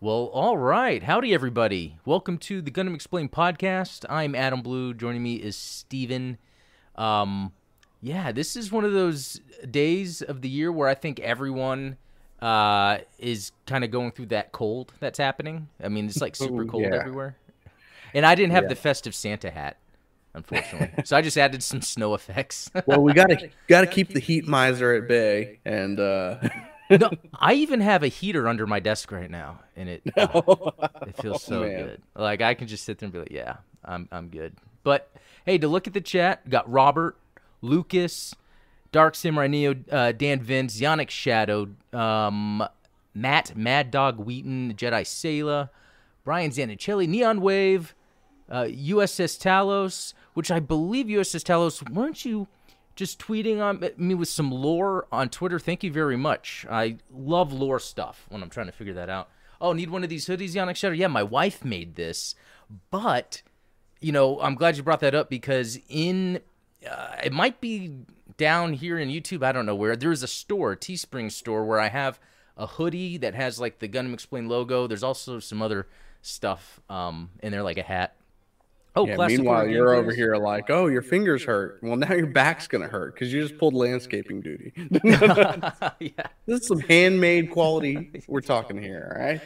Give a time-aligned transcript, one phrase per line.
[0.00, 1.02] Well, all right.
[1.02, 1.96] Howdy, everybody.
[2.04, 4.04] Welcome to the Gundam Explained podcast.
[4.08, 4.94] I'm Adam Blue.
[4.94, 6.38] Joining me is Steven.
[6.94, 7.52] Um,
[8.00, 11.96] yeah, this is one of those days of the year where I think everyone
[12.40, 15.68] uh, is kind of going through that cold that's happening.
[15.82, 16.94] I mean, it's like super cold yeah.
[16.94, 17.36] everywhere.
[18.14, 18.68] And I didn't have Yeah.
[18.70, 19.78] the festive Santa hat,
[20.32, 21.02] unfortunately.
[21.04, 22.70] so I just added some snow effects.
[22.86, 26.36] Well, we gotta gotta keep the heat miser at bay, and uh,
[26.90, 30.42] no, I even have a heater under my desk right now, and it uh,
[31.06, 31.84] it feels so man.
[31.84, 32.02] good.
[32.14, 34.54] Like I can just sit there and be like, yeah, I'm I'm good.
[34.82, 35.10] But
[35.44, 37.16] hey, to look at the chat, got Robert,
[37.60, 38.34] Lucas,
[38.92, 42.64] Dark Samurai Neo, uh, Dan Vince, Yannick Shadow, um,
[43.14, 45.70] Matt, Mad Dog Wheaton, Jedi Sayla,
[46.24, 47.94] Brian Zanichelli, Neon Wave,
[48.50, 52.48] uh, USS Talos, which I believe USS Talos, weren't you
[52.98, 55.60] just tweeting on me with some lore on Twitter?
[55.60, 56.66] Thank you very much.
[56.68, 59.30] I love lore stuff when I'm trying to figure that out.
[59.60, 60.94] Oh, need one of these hoodies, Yannick Shadow?
[60.94, 62.34] Yeah, my wife made this,
[62.90, 63.42] but
[64.00, 66.40] you know, I'm glad you brought that up because in
[66.88, 67.92] uh, it might be
[68.36, 69.44] down here in YouTube.
[69.44, 69.94] I don't know where.
[69.94, 72.18] There's a store, a Teespring store, where I have
[72.56, 74.88] a hoodie that has like the Gundam Explain logo.
[74.88, 75.86] There's also some other
[76.20, 78.16] stuff um, in there, like a hat.
[78.96, 81.78] Oh, yeah, classic meanwhile you're over here like, oh, your fingers hurt.
[81.82, 84.72] Well, now your back's gonna hurt because you just pulled landscaping duty.
[85.04, 86.26] yeah.
[86.46, 89.40] this is some handmade quality we're talking here, all right?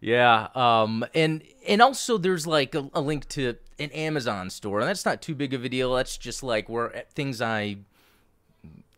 [0.00, 4.88] Yeah, um, and and also there's like a, a link to an Amazon store, and
[4.88, 5.94] that's not too big of a deal.
[5.94, 7.76] That's just like where things I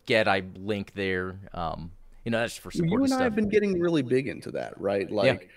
[0.05, 1.37] get, I link there.
[1.53, 1.91] Um,
[2.23, 2.91] you know, that's for support.
[2.91, 5.11] you and I have been getting really big into that, right?
[5.11, 5.49] Like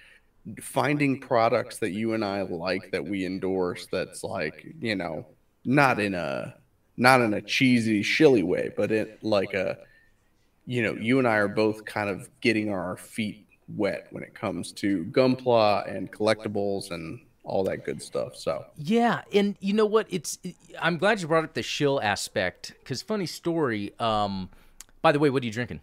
[0.63, 3.89] finding products that you and I like that we endorse.
[3.91, 5.29] That's like you know,
[5.65, 6.55] not in a
[6.97, 9.79] not in a cheesy, shilly way, but it like a
[10.67, 14.35] you know, you and I are both kind of getting our feet wet when it
[14.35, 18.37] comes to Gunpla and collectibles and all that good stuff.
[18.37, 20.07] So Yeah, and you know what?
[20.11, 20.39] It's
[20.81, 23.93] I'm glad you brought up the shill aspect because funny story.
[23.99, 24.51] Um,
[25.03, 25.81] by the way, what are you drinking?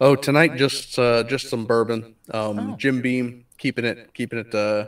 [0.00, 2.14] Oh, tonight just uh, just some bourbon.
[2.30, 2.76] Um, Oh.
[2.76, 4.86] Jim Beam, keeping it keeping it uh,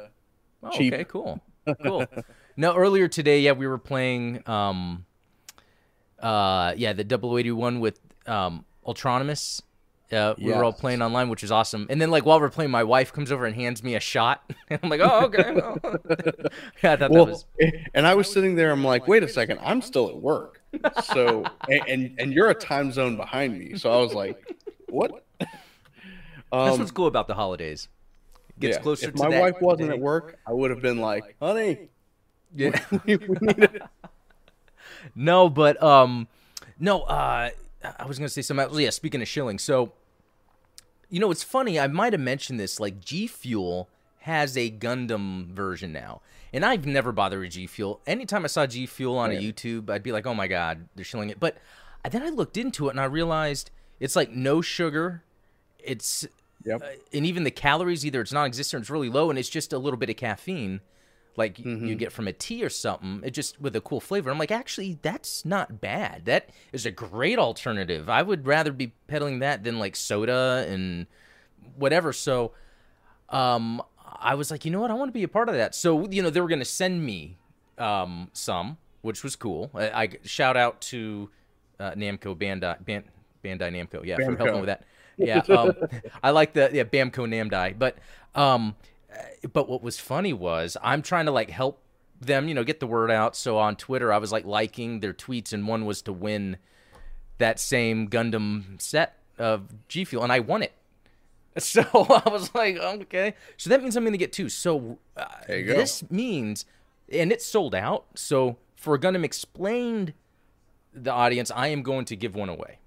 [0.62, 0.94] Oh, Cheap.
[0.94, 1.40] okay, cool,
[1.82, 2.06] cool.
[2.56, 4.42] no, earlier today, yeah, we were playing.
[4.48, 5.04] Um,
[6.20, 9.62] uh, yeah, the double 0081 with um, Ultronomus.
[10.12, 11.86] Uh, we were all playing online, which is awesome.
[11.90, 14.42] And then, like while we're playing, my wife comes over and hands me a shot,
[14.70, 15.78] and I'm like, "Oh, okay." well."
[16.82, 17.44] yeah, I thought well, that was.
[17.94, 18.70] and I was sitting there.
[18.70, 20.62] I'm like, wait a second, I'm still at work.
[21.12, 23.76] So and, and you're a time zone behind me.
[23.76, 24.40] So I was like,
[24.88, 25.24] what?
[25.38, 25.50] That's
[26.52, 27.88] Um, what's cool about the holidays.
[28.58, 29.94] Gets yeah, closer if to my that wife wasn't day.
[29.96, 31.88] at work, I would have been like, honey,
[32.54, 32.80] Yeah.
[33.04, 33.82] we need it.
[35.14, 36.26] No, but um,
[36.78, 37.02] no.
[37.02, 37.50] Uh,
[37.98, 38.64] I was gonna say something.
[38.66, 38.78] Else.
[38.78, 39.92] Yeah, speaking of shilling, so
[41.10, 41.78] you know it's funny.
[41.78, 42.80] I might have mentioned this.
[42.80, 43.88] Like G Fuel
[44.20, 48.00] has a Gundam version now, and I've never bothered with G Fuel.
[48.06, 51.04] Anytime I saw G Fuel on a YouTube, I'd be like, "Oh my god, they're
[51.04, 51.56] shilling it." But
[52.10, 53.70] then I looked into it and I realized
[54.00, 55.22] it's like no sugar.
[55.78, 56.26] It's
[56.64, 56.82] Yep.
[56.82, 59.72] uh, and even the calories either it's non-existent or it's really low and it's just
[59.72, 60.80] a little bit of caffeine
[61.36, 64.30] like y- you get from a tea or something it just with a cool flavor.
[64.32, 66.24] I'm like actually that's not bad.
[66.24, 68.08] That is a great alternative.
[68.08, 71.06] I would rather be peddling that than like soda and
[71.76, 72.12] whatever.
[72.12, 72.50] So
[73.28, 73.80] um
[74.18, 74.90] i was like you know what?
[74.90, 75.74] I want to be a part of that.
[75.76, 77.36] So you know they were going to send me
[77.78, 79.70] um some which was cool.
[79.72, 81.30] I, I shout out to
[81.78, 83.04] uh, namco bandai Ban,
[83.46, 84.04] bandai namco.
[84.04, 84.38] Yeah for Bamco.
[84.38, 84.84] helping with that.
[85.18, 85.72] Yeah um,
[86.22, 87.96] i like the yeah bamco namdai but
[88.34, 88.74] um
[89.10, 91.80] uh, but what was funny was i'm trying to like help
[92.20, 93.34] them you know get the word out.
[93.34, 96.58] So on twitter i was like liking their tweets and one was to win
[97.38, 100.72] that same gundam set of g fuel and i won it.
[101.58, 103.34] So i was like okay.
[103.56, 104.50] So that means i'm gonna get two.
[104.50, 105.62] So uh, go.
[105.64, 106.66] this means
[107.10, 108.04] and it's sold out.
[108.14, 110.12] So for gundam explained
[110.92, 112.78] the audience i am going to give one away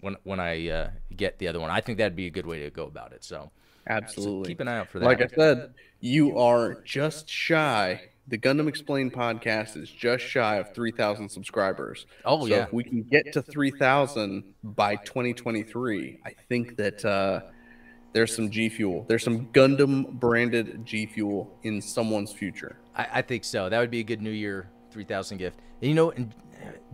[0.00, 2.60] when when i uh, get the other one i think that'd be a good way
[2.60, 3.50] to go about it so
[3.88, 4.50] Absolutely.
[4.50, 8.02] keep an eye out for that Like I said, you are just shy.
[8.28, 12.06] The Gundam Explained podcast is just shy of 3,000 subscribers.
[12.24, 12.62] Oh, so yeah.
[12.62, 17.40] if we can get to 3,000 by 2023, I think that uh,
[18.12, 19.04] there's some G Fuel.
[19.08, 22.78] There's some Gundam branded G Fuel in someone's future.
[22.94, 23.68] I, I think so.
[23.68, 25.58] That would be a good New Year 3000 gift.
[25.80, 26.32] And you know, and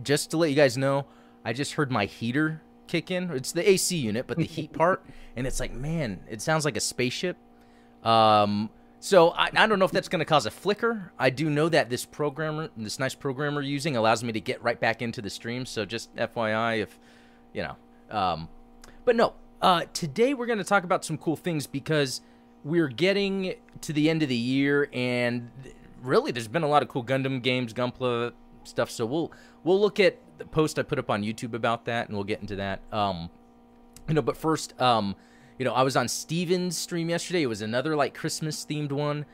[0.01, 1.05] just to let you guys know,
[1.45, 3.29] I just heard my heater kick in.
[3.31, 5.05] It's the AC unit, but the heat part,
[5.35, 7.37] and it's like, man, it sounds like a spaceship.
[8.03, 8.69] Um,
[8.99, 11.11] so I, I don't know if that's going to cause a flicker.
[11.19, 14.79] I do know that this programmer, this nice programmer using, allows me to get right
[14.79, 15.65] back into the stream.
[15.65, 16.97] So just FYI, if
[17.53, 17.75] you know.
[18.09, 18.49] Um,
[19.05, 22.21] but no, uh, today we're going to talk about some cool things because
[22.63, 25.49] we're getting to the end of the year, and
[26.01, 28.33] really, there's been a lot of cool Gundam games, Gunpla
[28.63, 28.89] stuff.
[28.89, 29.31] So we'll
[29.67, 32.41] we'll look at the post I put up on YouTube about that, and we'll get
[32.41, 32.81] into that.
[32.91, 33.29] Um,
[34.07, 35.15] you know, but first, um,
[35.59, 37.43] you know, I was on Steven's stream yesterday.
[37.43, 39.25] It was another like Christmas themed one.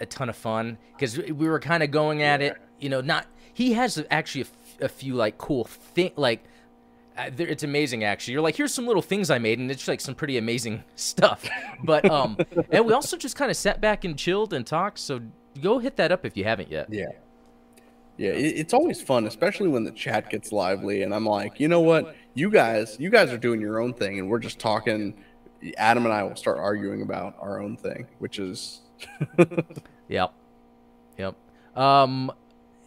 [0.00, 2.56] A ton of fun because we were kind of going at it.
[2.78, 6.44] You know, not he has actually a, f- a few like cool thing like.
[7.16, 10.00] Uh, it's amazing actually you're like here's some little things i made and it's like
[10.00, 11.48] some pretty amazing stuff
[11.82, 12.36] but um
[12.70, 15.20] and we also just kind of sat back and chilled and talked so
[15.60, 17.06] go hit that up if you haven't yet yeah
[18.18, 21.80] yeah it's always fun especially when the chat gets lively and i'm like you know
[21.80, 22.14] what?
[22.34, 25.14] You guys you guys are doing your own thing and we're just talking.
[25.76, 28.82] Adam and i will start arguing about our own thing which is
[30.08, 30.32] yep.
[31.16, 31.34] Yep.
[31.76, 32.30] Um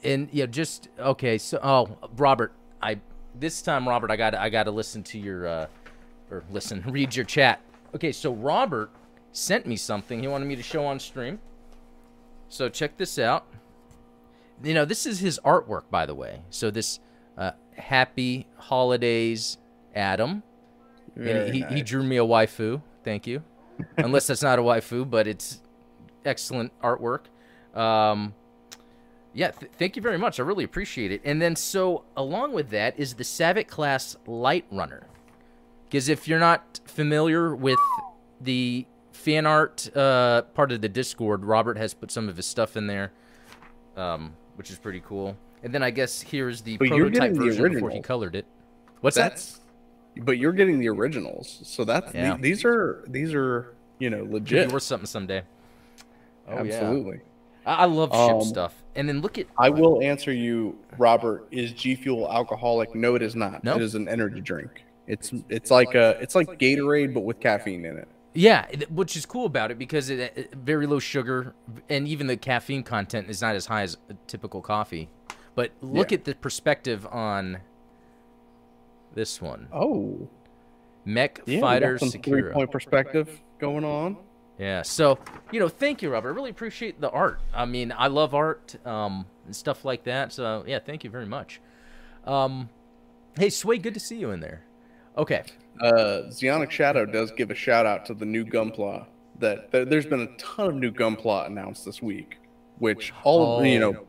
[0.04, 2.98] and yeah just okay so oh robert i
[3.36, 5.68] this time robert i got i got to listen to your uh
[6.30, 7.60] or listen read your chat.
[7.94, 8.90] Okay so robert
[9.34, 11.40] sent me something he wanted me to show on stream.
[12.48, 13.46] So check this out
[14.64, 17.00] you know this is his artwork by the way so this
[17.38, 19.58] uh happy holidays
[19.96, 20.44] adam
[21.16, 21.74] and he, nice.
[21.74, 23.44] he drew me a waifu thank you
[23.98, 25.62] unless that's not a waifu but it's
[26.26, 27.22] excellent artwork
[27.76, 28.34] um
[29.34, 30.40] yeah, th- thank you very much.
[30.40, 31.22] I really appreciate it.
[31.24, 35.08] And then, so along with that is the Savick class Light Runner.
[35.88, 37.80] Because if you're not familiar with
[38.40, 42.76] the fan art uh, part of the Discord, Robert has put some of his stuff
[42.76, 43.12] in there,
[43.96, 45.36] um, which is pretty cool.
[45.64, 48.46] And then I guess here's the but prototype version the before he colored it.
[49.00, 49.60] What's that's,
[50.16, 50.24] that?
[50.24, 52.36] But you're getting the originals, so that's yeah.
[52.36, 54.72] the, these are these are you know legit.
[54.72, 55.42] Worth something someday.
[56.48, 57.22] Oh, Absolutely.
[57.66, 57.76] Yeah.
[57.76, 58.76] I love ship um, stuff.
[58.94, 59.48] And then look at.
[59.58, 61.48] I will answer you, Robert.
[61.50, 62.94] Is G Fuel alcoholic?
[62.94, 63.64] No, it is not.
[63.64, 64.86] No, it is an energy drink.
[65.08, 68.08] It's it's like a it's like Gatorade but with caffeine in it.
[68.34, 71.54] Yeah, which is cool about it because it, it very low sugar
[71.90, 75.10] and even the caffeine content is not as high as a typical coffee.
[75.54, 76.20] But look yeah.
[76.20, 77.60] at the perspective on
[79.14, 79.68] this one.
[79.74, 80.30] Oh,
[81.04, 81.98] Mech yeah, Fighter.
[81.98, 84.18] Three point perspective going on.
[84.58, 84.84] Yeah.
[84.84, 85.20] So,
[85.52, 86.30] you know, thank you, Robert.
[86.30, 87.42] I really appreciate the art.
[87.54, 90.32] I mean, I love art um, and stuff like that.
[90.32, 91.60] So, yeah, thank you very much.
[92.26, 92.70] Um,
[93.38, 94.64] hey, Sway, good to see you in there.
[95.18, 95.44] Okay.
[95.80, 99.06] Uh, Zionic Shadow does give a shout out to the new Gunpla.
[99.40, 102.38] That, that there's been a ton of new Gunpla announced this week,
[102.78, 103.64] which all oh.
[103.64, 104.06] you know,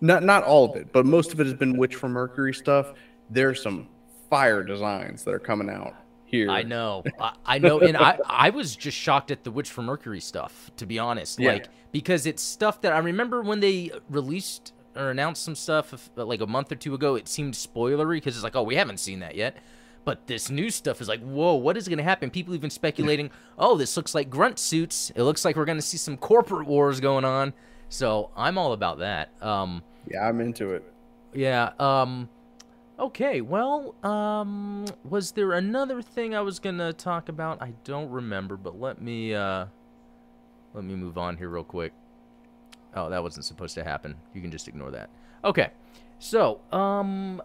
[0.00, 2.94] not not all of it, but most of it has been Witch from Mercury stuff.
[3.28, 3.88] There's some
[4.30, 5.94] fire designs that are coming out
[6.24, 6.50] here.
[6.50, 9.84] I know, I, I, know, and I I was just shocked at the Witch from
[9.84, 11.38] Mercury stuff, to be honest.
[11.38, 11.52] Yeah.
[11.52, 16.40] Like because it's stuff that I remember when they released or announced some stuff like
[16.40, 17.14] a month or two ago.
[17.14, 19.56] It seemed spoilery because it's like, oh, we haven't seen that yet.
[20.04, 22.30] But this new stuff is like, whoa, what is going to happen?
[22.30, 25.10] People even speculating, oh, this looks like grunt suits.
[25.16, 27.54] It looks like we're going to see some corporate wars going on.
[27.88, 29.30] So I'm all about that.
[29.42, 30.84] Um, yeah, I'm into it.
[31.32, 31.72] Yeah.
[31.78, 32.28] Um,
[32.98, 37.60] Okay, well, um, was there another thing I was gonna talk about?
[37.60, 39.66] I don't remember, but let me, uh,
[40.74, 41.92] let me move on here real quick.
[42.94, 44.14] Oh, that wasn't supposed to happen.
[44.32, 45.10] You can just ignore that.
[45.44, 45.70] Okay,
[46.20, 47.42] so, um,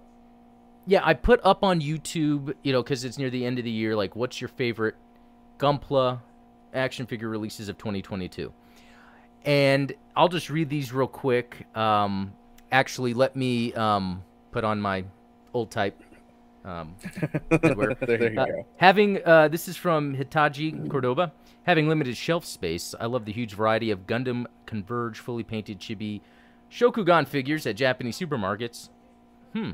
[0.90, 3.70] yeah, I put up on YouTube, you know, because it's near the end of the
[3.70, 4.96] year, like, what's your favorite
[5.60, 6.20] Gunpla
[6.74, 8.52] action figure releases of 2022?
[9.46, 11.68] And I'll just read these real quick.
[11.78, 12.34] Um,
[12.72, 15.04] actually, let me, um, put on my
[15.54, 16.02] old type.
[16.66, 16.96] Um,
[17.50, 18.66] there you uh, go.
[18.78, 21.32] Having uh, this is from Hitachi Cordoba.
[21.64, 26.22] Having limited shelf space, I love the huge variety of Gundam Converge fully painted chibi
[26.72, 28.90] Shokugan figures at Japanese supermarkets.
[29.54, 29.72] Hmm.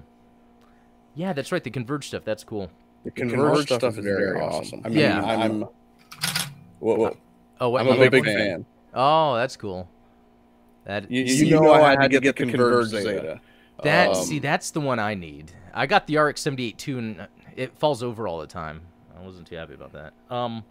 [1.15, 1.63] Yeah, that's right.
[1.63, 2.23] The Converge stuff.
[2.25, 2.69] That's cool.
[3.03, 4.81] The Converge, Converge stuff, stuff, is very awesome.
[4.83, 5.41] I mean, yeah, I'm.
[5.41, 5.59] I'm
[6.79, 7.17] whoa, whoa.
[7.61, 8.37] Oh, I'm a big, big fan.
[8.37, 8.65] fan.
[8.93, 9.89] Oh, that's cool.
[10.85, 13.03] That you, you, you know, know, I had, to get, get the Converge Zeta.
[13.03, 13.41] Zeta.
[13.83, 15.51] That um, see, that's the one I need.
[15.73, 18.81] I got the RX 78 too, and it falls over all the time.
[19.17, 20.13] I wasn't too happy about that.
[20.29, 20.63] Um,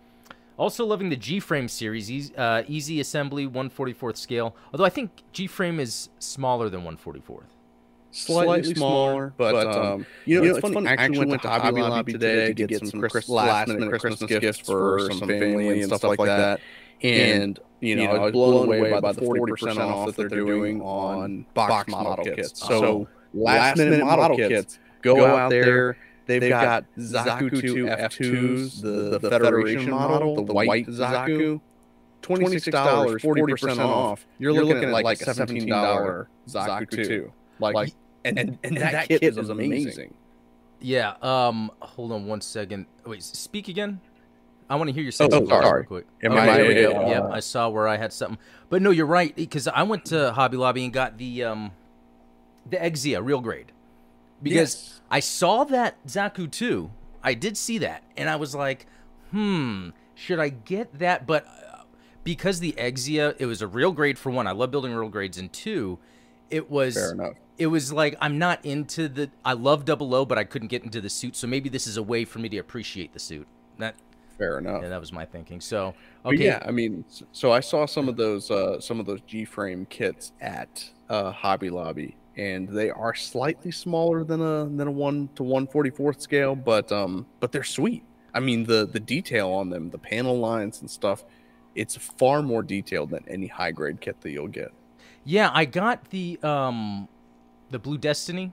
[0.57, 4.55] also loving the G-frame series, easy, uh, easy assembly, 144th scale.
[4.73, 7.43] Although I think G-frame is smaller than 144th.
[8.15, 10.87] Slightly, Slightly smaller, but, but um, um, you know, it's, funny.
[10.87, 14.41] I actually went to Hobby Lobby today to get some Chris, last minute Christmas, Christmas
[14.41, 16.61] gifts for some family and stuff like that.
[17.03, 20.81] And you know, I was blown away by the forty percent off that they're doing
[20.81, 22.65] on box model kits.
[22.65, 25.97] So last minute model kits Go, out there.
[26.27, 31.61] They've, they've got, got Zaku 2 F2s, the, the Federation model, the white Zaku.
[32.23, 34.27] $26, 40% off.
[34.39, 37.33] You're, looking, at like a $17 Zaku 2.
[37.61, 37.95] Like, like
[38.25, 40.15] and, and, and, that, that kit is amazing.
[40.81, 41.15] Yeah.
[41.23, 41.71] Um.
[41.81, 42.87] Hold on one second.
[43.07, 43.23] Wait.
[43.23, 44.01] Speak again.
[44.69, 45.81] I want to hear your Oh, sentence sorry.
[45.81, 46.07] real quick.
[46.23, 47.05] Am Okay, I- there we go.
[47.05, 47.25] uh, yep.
[47.31, 48.39] I saw where I had something,
[48.71, 51.73] but no, you're right because I went to Hobby Lobby and got the um,
[52.69, 53.73] the Exia real grade
[54.43, 55.01] because Yes.
[55.11, 56.91] I saw that Zaku too.
[57.23, 58.87] I did see that, and I was like,
[59.31, 61.27] hmm, should I get that?
[61.27, 61.83] But uh,
[62.25, 64.47] because the Exia, it was a real grade for one.
[64.47, 65.99] I love building real grades, and two,
[66.51, 67.35] it was Fair enough.
[67.59, 69.31] It was like I'm not into the.
[69.45, 71.37] I love Double O, but I couldn't get into the suit.
[71.37, 73.47] So maybe this is a way for me to appreciate the suit.
[73.79, 73.95] That
[74.39, 74.83] Fair enough.
[74.83, 75.61] yeah, that was my thinking.
[75.61, 75.95] So
[76.25, 79.87] But yeah, I mean, so I saw some of those uh, some of those G-frame
[79.87, 85.29] kits at uh, Hobby Lobby, and they are slightly smaller than a than a one
[85.37, 88.03] to one forty fourth scale, but um, but they're sweet.
[88.35, 91.25] I mean, the the detail on them, the panel lines and stuff,
[91.77, 94.73] it's far more detailed than any high grade kit that you'll get.
[95.25, 97.09] yeah, I got the um,
[97.75, 98.53] the Blue Destiny,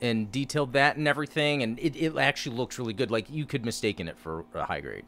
[0.00, 3.08] and detailed that and everything, and it, it actually looks really good.
[3.08, 5.04] Like you could mistaken it for a high grade,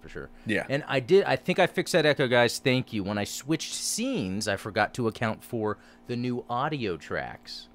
[0.00, 0.30] for sure.
[0.46, 1.24] Yeah, And I did.
[1.24, 2.58] I think I fixed that echo, guys.
[2.58, 3.04] Thank you.
[3.04, 5.76] When I switched scenes, I forgot to account for
[6.06, 7.68] the new audio tracks.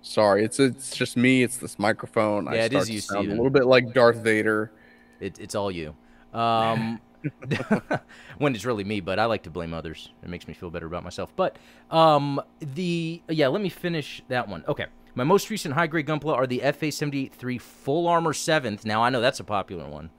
[0.00, 1.42] sorry, it's it's just me.
[1.42, 2.46] It's this microphone.
[2.46, 4.72] Yeah, I it is you, sound a little bit like Darth Vader.
[5.20, 5.94] It, it's all you.
[6.32, 7.00] Um,
[8.38, 10.10] when it's really me, but I like to blame others.
[10.22, 11.34] It makes me feel better about myself.
[11.34, 11.56] But
[11.90, 14.64] um, the yeah, let me finish that one.
[14.68, 18.84] Okay, my most recent high grade Gunpla are the FA 78-3 Full Armor Seventh.
[18.84, 20.10] Now I know that's a popular one.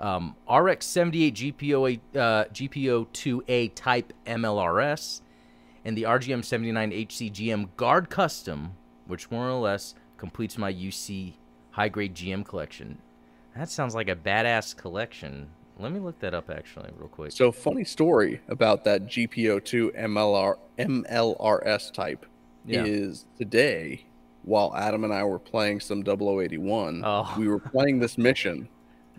[0.00, 5.22] Um, RX 78 GPO uh, GPO 2A Type MLRS,
[5.84, 8.74] and the RGM 79 HCGM Guard Custom,
[9.06, 11.34] which more or less completes my UC
[11.72, 12.98] high grade GM collection.
[13.56, 15.48] That sounds like a badass collection.
[15.78, 17.32] Let me look that up actually, real quick.
[17.32, 22.26] So funny story about that GPO2 MLR MLRS type
[22.66, 22.84] Yeah.
[22.84, 24.04] is today
[24.42, 27.34] while Adam and I were playing some 0081, Oh.
[27.38, 28.68] we were playing this mission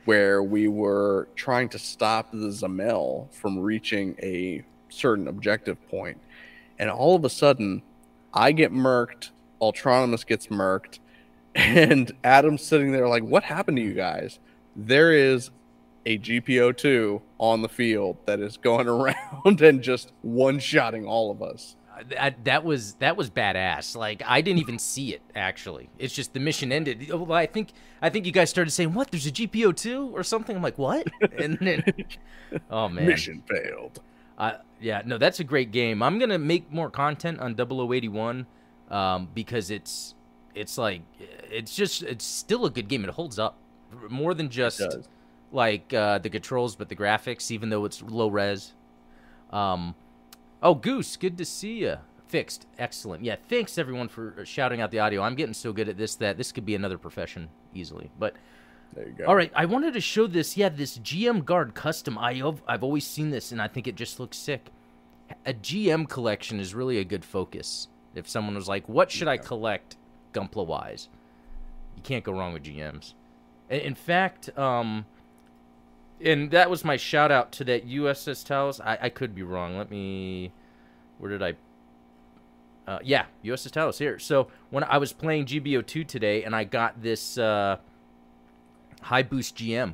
[0.05, 6.19] where we were trying to stop the Zamel from reaching a certain objective point.
[6.79, 7.83] And all of a sudden,
[8.33, 9.29] I get murked,
[9.61, 10.99] Ultronimus gets murked,
[11.55, 14.39] and Adam's sitting there like, What happened to you guys?
[14.75, 15.51] There is
[16.05, 21.41] a GPO2 on the field that is going around and just one shotting all of
[21.41, 21.75] us.
[22.09, 23.95] that, that was that was badass.
[23.95, 25.89] Like I didn't even see it actually.
[25.97, 27.09] It's just the mission ended.
[27.11, 27.69] Well, I think
[28.01, 29.11] I think you guys started saying what?
[29.11, 30.55] There's a GPO two or something.
[30.55, 31.07] I'm like what?
[31.37, 31.83] And then
[32.69, 33.99] oh man, Mission failed.
[34.37, 36.01] Uh, yeah, no, that's a great game.
[36.01, 38.45] I'm gonna make more content on 0081
[38.89, 40.15] um, because it's
[40.55, 41.01] it's like
[41.51, 43.03] it's just it's still a good game.
[43.03, 43.57] It holds up
[44.09, 44.81] more than just.
[45.51, 48.73] Like uh, the controls, but the graphics, even though it's low res.
[49.51, 49.95] Um,
[50.61, 51.97] oh, Goose, good to see you.
[52.27, 53.23] Fixed, excellent.
[53.23, 55.23] Yeah, thanks everyone for shouting out the audio.
[55.23, 58.11] I'm getting so good at this that this could be another profession easily.
[58.19, 58.35] But
[58.93, 59.25] There you go.
[59.25, 60.55] all right, I wanted to show this.
[60.55, 62.19] Yeah, this GM Guard custom.
[62.19, 64.69] I I've always seen this, and I think it just looks sick.
[65.47, 67.87] A GM collection is really a good focus.
[68.13, 69.95] If someone was like, "What should I collect,
[70.33, 71.09] Gunpla wise?"
[71.95, 73.13] You can't go wrong with GMs.
[73.71, 75.05] In in fact, um,
[76.23, 78.79] and that was my shout out to that USS Talos.
[78.83, 79.77] I, I could be wrong.
[79.77, 80.51] Let me.
[81.17, 81.53] Where did I?
[82.87, 84.17] Uh, yeah, USS Talos here.
[84.19, 87.37] So when I was playing GBO2 today, and I got this.
[87.37, 87.77] Uh,
[89.01, 89.93] high boost GM.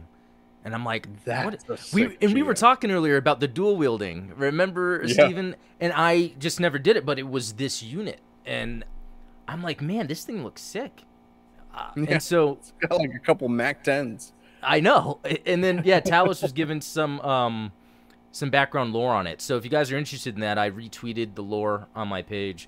[0.64, 1.64] And I'm like, what?
[1.94, 4.34] We and we were talking earlier about the dual wielding.
[4.36, 5.14] Remember, Yeah.
[5.14, 5.56] Steven?
[5.80, 8.20] And I just never did it, but it was this unit.
[8.48, 8.84] And
[9.48, 11.04] I'm like, man, this thing looks sick.
[11.74, 12.06] Uh, Yeah.
[12.10, 14.32] And so It's got like a couple Mac 10s.
[14.66, 15.20] I know.
[15.46, 17.72] And then yeah, Talos was given some um
[18.32, 19.42] some background lore on it.
[19.42, 22.68] So if you guys are interested in that, I retweeted the lore on my page.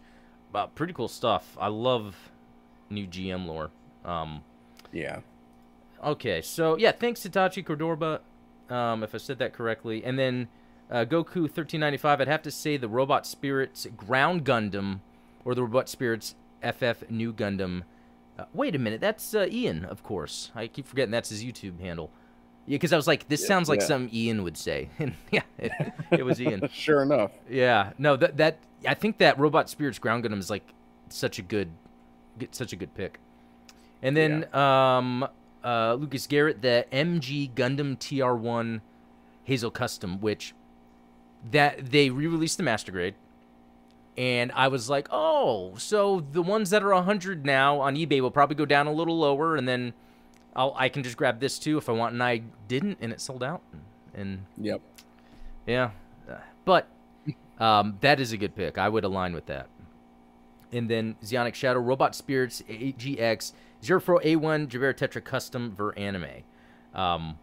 [0.56, 1.58] Uh, pretty cool stuff.
[1.60, 2.16] I love
[2.90, 3.72] new GM lore.
[4.06, 4.44] Um
[4.92, 5.20] Yeah.
[6.04, 8.20] Okay, so yeah, thanks Hitachi Cordorba,
[8.70, 10.04] um, if I said that correctly.
[10.04, 10.48] And then
[10.92, 15.00] uh, Goku 1395, I'd have to say the Robot Spirits Ground Gundam
[15.44, 17.84] or the Robot Spirits FF New Gundam.
[18.38, 20.52] Uh, wait a minute, that's uh, Ian, of course.
[20.56, 22.12] I keep forgetting that's his YouTube handle.
[22.68, 23.86] Yeah, because I was like, this Yeah, sounds like yeah.
[23.88, 24.90] something Ian would say.
[25.00, 25.72] And yeah, it,
[26.12, 26.70] it was Ian.
[26.74, 27.32] Sure enough.
[27.50, 30.74] Yeah, no, that that I think that Robot Spirits Ground Gundam is like
[31.10, 31.70] such a good,
[32.52, 33.20] such a good pick.
[34.04, 35.28] And then um,
[35.64, 38.82] uh, Lucas Garrett, the MG Gundam TR1
[39.46, 40.54] Hazel Custom, which
[41.52, 43.16] that they re-released the Master Grade,
[44.18, 48.32] and I was like, oh, so the ones that are hundred now on eBay will
[48.32, 49.94] probably go down a little lower, and then
[50.56, 53.22] I'll I can just grab this too if I want, and I didn't, and it
[53.22, 53.62] sold out,
[54.14, 54.82] and Yep.
[55.68, 55.92] yeah,
[56.66, 56.88] but
[57.60, 58.78] um, that is a good pick.
[58.78, 59.68] I would align with that.
[60.74, 66.44] and then Xionic Shadow, Robot Spirits, AGX, Zero Four A1, Gerbera Tetra Custom Ver Anime.
[66.94, 67.38] Um,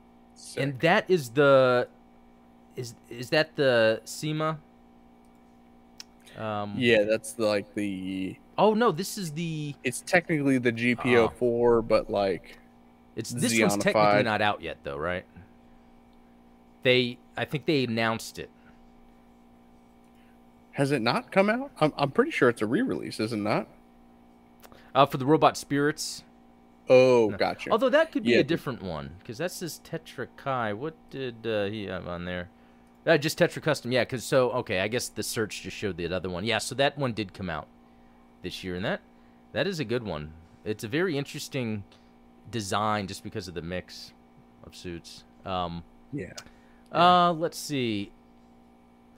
[0.59, 1.89] and that is the
[2.77, 4.59] is is that the SEMA?
[6.37, 8.37] Um, yeah, that's the, like the.
[8.59, 9.75] Oh no, this is the.
[9.85, 12.59] It's technically the GPO four, but like.
[13.17, 15.25] It's this one's technically not out yet, though, right?
[16.83, 18.51] They, I think they announced it.
[20.73, 21.71] Has it not come out?
[21.81, 23.69] I'm, I'm pretty sure it's a re-release, is it not?
[24.95, 26.25] Uh, for the Robot Spirits.
[26.91, 27.37] Oh, no.
[27.37, 27.71] gotcha.
[27.71, 28.39] Although that could be yeah.
[28.39, 30.73] a different one because that's this Tetra Kai.
[30.73, 32.51] What did uh, he have on there?
[33.07, 34.03] Uh, just Tetra Custom, yeah.
[34.03, 36.45] Because so okay, I guess the search just showed the other one.
[36.45, 37.69] Yeah, so that one did come out
[38.43, 39.01] this year, and that
[39.53, 40.33] that is a good one.
[40.65, 41.85] It's a very interesting
[42.51, 44.13] design just because of the mix
[44.65, 45.25] of suits.
[45.45, 45.83] Um,
[46.13, 46.33] yeah.
[46.93, 48.13] Uh, let's see.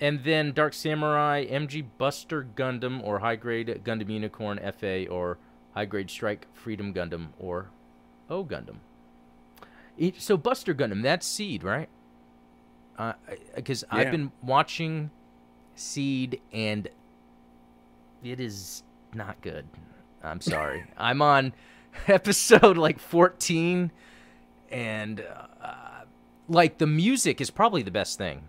[0.00, 5.38] And then Dark Samurai, MG Buster Gundam, or High Grade Gundam Unicorn FA, or
[5.74, 7.70] High Grade Strike Freedom Gundam, or
[8.28, 8.76] O Gundam.
[10.18, 11.88] So Buster Gundam, that's Seed, right?
[13.54, 13.98] Because uh, yeah.
[13.98, 15.10] I've been watching
[15.74, 16.88] Seed, and
[18.22, 18.82] it is
[19.14, 19.66] not good.
[20.22, 20.84] I'm sorry.
[20.96, 21.52] I'm on
[22.08, 23.90] episode like 14,
[24.70, 25.24] and
[25.62, 26.04] uh,
[26.48, 28.44] like the music is probably the best thing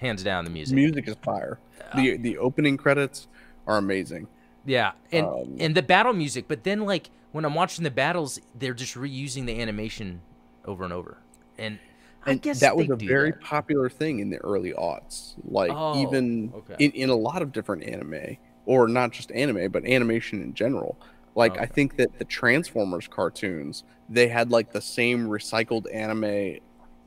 [0.00, 0.74] hands down the music.
[0.74, 1.58] Music is fire.
[1.94, 3.28] The the opening credits
[3.66, 4.26] are amazing.
[4.66, 8.40] Yeah, and um, and the battle music, but then like when I'm watching the battles,
[8.58, 10.20] they're just reusing the animation
[10.64, 11.18] over and over.
[11.58, 11.78] And
[12.24, 13.40] I and guess that was a very that.
[13.40, 15.34] popular thing in the early aughts.
[15.44, 16.84] Like oh, even okay.
[16.84, 18.36] in, in a lot of different anime,
[18.66, 20.98] or not just anime, but animation in general.
[21.34, 21.62] Like okay.
[21.62, 26.58] I think that the Transformers cartoons, they had like the same recycled anime.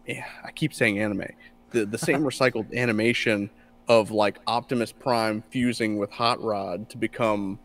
[0.07, 1.27] Yeah, I keep saying anime
[1.73, 3.49] the the same recycled animation
[3.89, 7.59] of like Optimus Prime fusing with Hot Rod to become,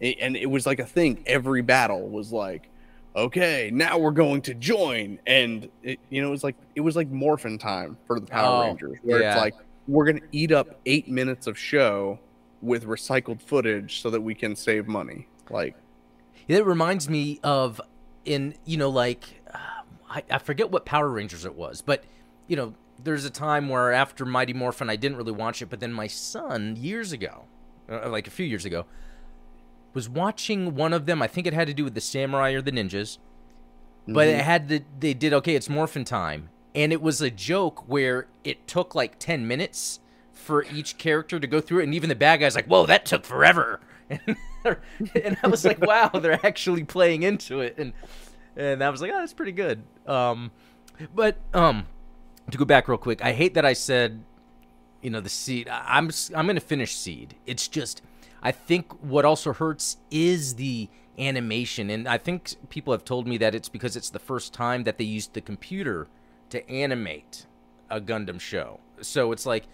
[0.00, 1.22] and it was like a thing.
[1.26, 2.68] Every battle was like,
[3.16, 6.94] okay, now we're going to join, and it, you know, it was like it was
[6.94, 9.32] like morphin time for the Power oh, Rangers, where yeah.
[9.32, 9.54] it's like
[9.88, 12.18] we're gonna eat up eight minutes of show
[12.60, 15.26] with recycled footage so that we can save money.
[15.50, 15.74] Like,
[16.48, 17.80] it reminds me of
[18.24, 19.58] in you know like uh,
[20.10, 22.04] I, I forget what Power Rangers it was, but
[22.46, 25.80] you know there's a time where after Mighty Morphin, I didn't really watch it, but
[25.80, 27.44] then my son years ago,
[27.90, 28.86] uh, like a few years ago,
[29.96, 31.22] was watching one of them.
[31.22, 34.12] I think it had to do with the samurai or the ninjas, mm-hmm.
[34.12, 34.40] but it mm-hmm.
[34.42, 35.56] had the they did okay.
[35.56, 40.00] It's Morphin time, and it was a joke where it took like ten minutes
[40.34, 43.06] for each character to go through it, and even the bad guy's like, "Whoa, that
[43.06, 43.80] took forever."
[44.10, 47.94] and I was like, "Wow, they're actually playing into it," and
[48.54, 50.50] and I was like, "Oh, that's pretty good." Um,
[51.14, 51.86] but um
[52.50, 54.22] to go back real quick, I hate that I said,
[55.00, 55.68] you know, the seed.
[55.70, 57.34] I'm I'm gonna finish seed.
[57.46, 58.02] It's just,
[58.42, 63.38] I think what also hurts is the animation, and I think people have told me
[63.38, 66.08] that it's because it's the first time that they used the computer
[66.50, 67.46] to animate
[67.90, 68.80] a Gundam show.
[69.00, 69.64] So it's like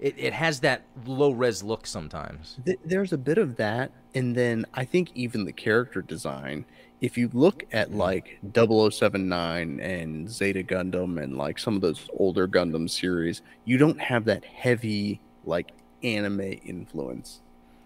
[0.00, 2.58] it, it has that low res look sometimes.
[2.84, 6.64] There's a bit of that, and then I think even the character design
[7.02, 7.98] if you look at mm-hmm.
[7.98, 14.00] like 0079 and Zeta Gundam and like some of those older Gundam series, you don't
[14.00, 15.72] have that heavy like
[16.04, 17.40] anime influence.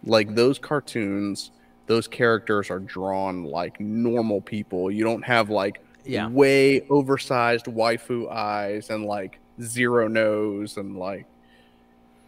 [0.06, 1.50] Like those cartoons,
[1.86, 4.90] those characters are drawn like normal people.
[4.90, 6.28] You don't have like yeah.
[6.28, 11.26] way oversized waifu eyes and like zero nose and like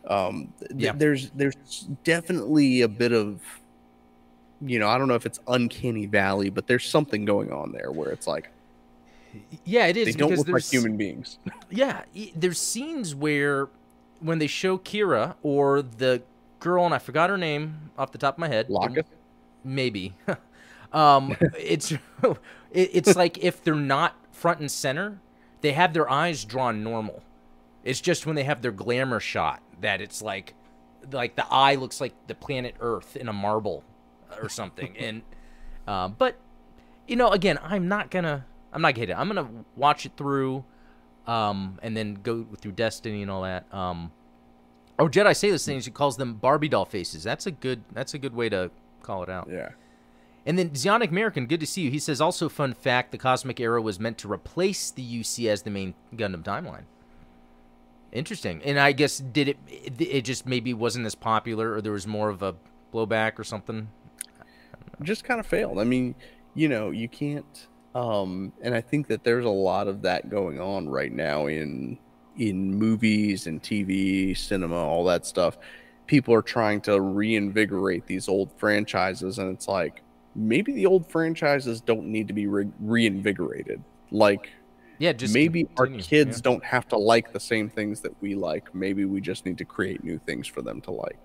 [0.06, 0.92] um th- yeah.
[0.92, 1.56] there's there's
[2.02, 3.40] definitely a bit of
[4.60, 7.92] you know, I don't know if it's uncanny valley, but there's something going on there
[7.92, 8.50] where it's like,
[9.64, 10.06] yeah, it is.
[10.06, 11.38] They don't look like human beings.
[11.70, 12.02] yeah,
[12.34, 13.68] there's scenes where
[14.20, 16.22] when they show Kira or the
[16.60, 18.70] girl, and I forgot her name off the top of my head.
[18.70, 18.98] Locke.
[19.64, 20.14] Maybe.
[20.92, 21.92] um, it's
[22.22, 22.38] it,
[22.72, 25.20] it's like if they're not front and center,
[25.60, 27.22] they have their eyes drawn normal.
[27.84, 30.54] It's just when they have their glamour shot that it's like
[31.12, 33.84] like the eye looks like the planet Earth in a marble
[34.40, 34.96] or something.
[34.98, 35.22] and
[35.86, 36.36] uh, but
[37.06, 40.64] you know, again, I'm not gonna I'm not gonna I'm gonna watch it through,
[41.26, 43.72] um, and then go through Destiny and all that.
[43.72, 44.12] Um,
[44.98, 45.80] oh, Jedi say this thing.
[45.80, 47.22] She calls them Barbie doll faces.
[47.22, 48.70] That's a good that's a good way to
[49.02, 49.48] call it out.
[49.50, 49.70] Yeah.
[50.46, 51.90] And then Zionic American, good to see you.
[51.90, 55.62] He says also fun fact: the Cosmic Era was meant to replace the UC as
[55.62, 56.84] the main Gundam timeline.
[58.10, 58.62] Interesting.
[58.64, 59.58] And I guess did it?
[59.68, 62.54] It just maybe wasn't as popular, or there was more of a
[62.92, 63.88] blowback or something
[65.02, 65.78] just kind of failed.
[65.78, 66.14] I mean,
[66.54, 67.66] you know, you can't.
[67.94, 71.98] Um, and I think that there's a lot of that going on right now in
[72.38, 75.58] in movies and TV, cinema, all that stuff.
[76.06, 80.02] people are trying to reinvigorate these old franchises, and it's like
[80.34, 83.82] maybe the old franchises don't need to be re- reinvigorated.
[84.10, 84.48] Like,
[84.98, 86.42] yeah, just maybe continue, our kids yeah.
[86.42, 88.74] don't have to like the same things that we like.
[88.74, 91.18] Maybe we just need to create new things for them to like.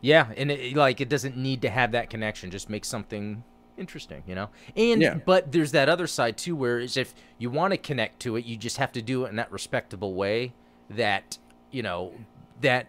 [0.00, 2.50] Yeah, and it, like it doesn't need to have that connection.
[2.50, 3.44] Just make something
[3.80, 4.50] interesting, you know.
[4.76, 5.14] And Yeah.
[5.14, 8.44] but there's that other side too, where is if you want to connect to it,
[8.44, 10.52] you just have to do it in that respectable way
[10.90, 11.38] that
[11.70, 12.12] you know
[12.60, 12.86] that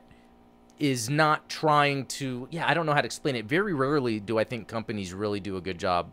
[0.80, 2.47] is not trying to.
[2.51, 3.45] Yeah, I don't know how to explain it.
[3.45, 6.12] Very rarely do I think companies really do a good job.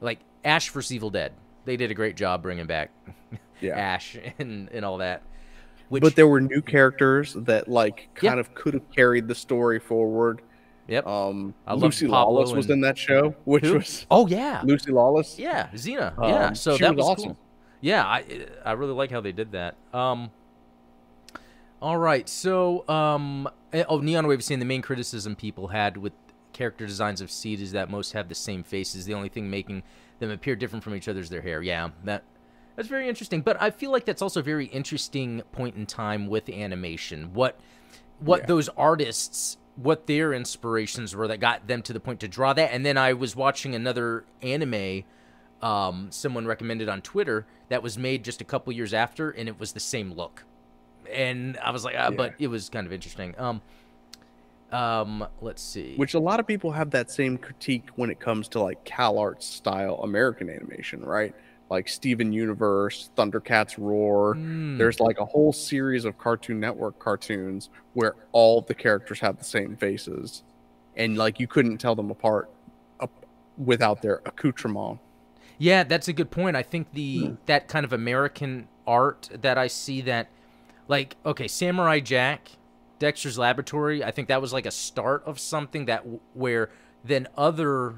[0.00, 1.32] Like Ash vs Evil Dead,
[1.64, 2.90] they did a great job bringing back
[3.60, 3.76] Yeah.
[3.76, 5.22] Ash and and all that.
[5.88, 8.30] Which, but there were new characters that like Yeah.
[8.30, 10.42] kind of could have carried the story forward.
[10.88, 11.06] Yep.
[11.06, 13.74] Um, Lucy Lawless was in that show, which Who?
[13.74, 15.38] was oh yeah, Lucy Lawless.
[15.38, 16.18] Yeah, Xena.
[16.18, 17.34] Um, yeah, so she that was was, awesome.
[17.34, 17.38] cool.
[17.80, 19.76] Yeah, I I really like how they did that.
[19.94, 20.30] Um,
[21.80, 25.96] all right, so um, eh, oh, Neon Wave is saying the main criticism people had
[25.96, 26.12] with
[26.52, 29.04] character designs of Seed is that most have the same faces.
[29.04, 29.84] The only thing making
[30.18, 31.62] them appear different from each other is their hair.
[31.62, 32.24] Yeah, that
[32.74, 33.42] that's very interesting.
[33.42, 37.32] But I feel like that's also a very interesting point in time with animation.
[37.32, 37.60] What
[38.18, 38.46] what Yeah.
[38.46, 42.72] those artists what their inspirations were that got them to the point to draw that.
[42.72, 45.04] And then i was watching another anime
[45.60, 49.58] um, someone recommended on twitter that was made just a couple years after and it
[49.58, 50.44] was the same look.
[51.12, 53.34] And i was like ah, but it was kind of interesting.
[53.38, 53.60] Um
[54.72, 55.94] um let's see.
[55.96, 59.18] Which a lot of people have that same critique when it comes to like Cal
[59.18, 61.34] Arts style American animation, right?
[61.70, 64.34] Like Steven Universe, Thundercats Roar.
[64.34, 64.78] Hmm.
[64.78, 69.44] There's like a whole series of Cartoon Network cartoons where all the characters have the
[69.44, 70.44] same faces,
[70.96, 72.50] and like you couldn't tell them apart
[73.58, 75.00] without their accoutrement.
[75.58, 76.56] Yeah, that's a good point.
[76.56, 80.28] I think the that kind of American art that I see that
[80.86, 82.50] like okay, Samurai Jack,
[82.98, 86.04] Dexter's Laboratory, I think that was like a start of something that
[86.34, 86.70] where
[87.04, 87.96] then other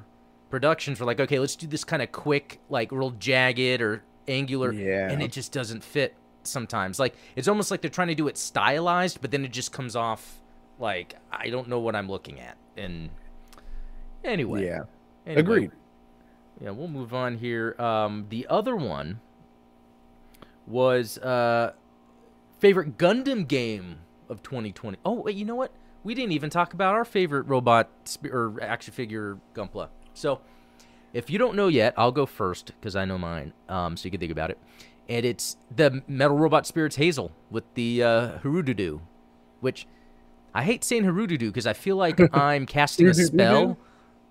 [0.51, 4.73] productions were like, okay, let's do this kind of quick, like real jagged or angular
[4.73, 5.11] Yeah.
[5.11, 6.99] and it just doesn't fit sometimes.
[6.99, 9.97] Like it's almost like they're trying to do it stylized, but then it just comes
[9.97, 10.41] off
[10.79, 12.57] like I don't know what I'm looking at.
[12.77, 13.11] And
[14.25, 14.83] anyway, Yeah,
[15.27, 15.71] anyway, agreed.
[16.61, 17.75] yeah, we'll move on here.
[17.81, 19.21] Um, the other one
[20.67, 21.73] was uh,
[22.59, 24.99] favorite Gundam game of 2020.
[25.05, 25.73] Oh, wait, you know what?
[26.05, 29.89] We didn't even talk about our favorite robot sp- or action figure Gunpla.
[30.15, 30.41] So,
[31.13, 33.53] if you don't know yet, I'll go first because I know mine.
[33.69, 34.59] Um, so you can think about it.
[35.09, 39.01] And it's the Metal Robot Spirits Hazel with the uh, Harududu,
[39.61, 39.87] which
[40.55, 43.77] I hate saying Harududu because I feel like I'm casting a spell.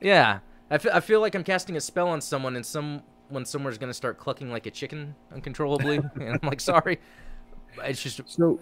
[0.02, 0.39] Yeah,
[0.72, 3.78] I fe- I feel like I'm casting a spell on someone, and some someone somewhere's
[3.78, 7.00] gonna start clucking like a chicken uncontrollably, and I'm like, sorry.
[7.84, 8.60] It's just So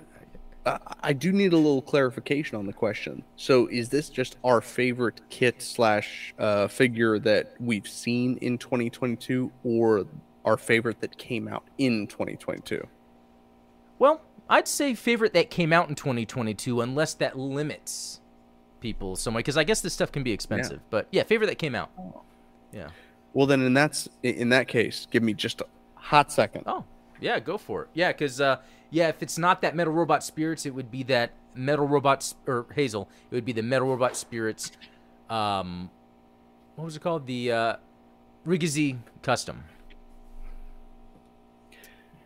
[1.01, 3.23] I do need a little clarification on the question.
[3.35, 9.51] So is this just our favorite kit slash uh, figure that we've seen in 2022,
[9.63, 10.05] or
[10.45, 12.87] our favorite that came out in 2022?
[13.99, 18.21] well, I'd say favorite that came out in 2022, unless that limits
[18.79, 20.79] people some way, because I guess this stuff can be expensive.
[20.89, 21.91] But yeah, favorite that came out.
[22.71, 22.89] Yeah.
[23.33, 26.63] Well, then in that's in that case, give me just a hot second.
[26.65, 26.85] Oh,
[27.19, 27.89] yeah, go for it.
[27.93, 28.57] Yeah, because uh,
[28.89, 32.65] yeah, if it's not that Metal Robot Spirits, it would be that Metal Robot or
[32.75, 33.09] Hazel.
[33.31, 34.71] It would be the Metal Robot Spirits.
[35.29, 35.89] Um,
[36.75, 37.25] what was it called?
[37.25, 37.75] The uh,
[38.47, 39.63] Rigazi Custom.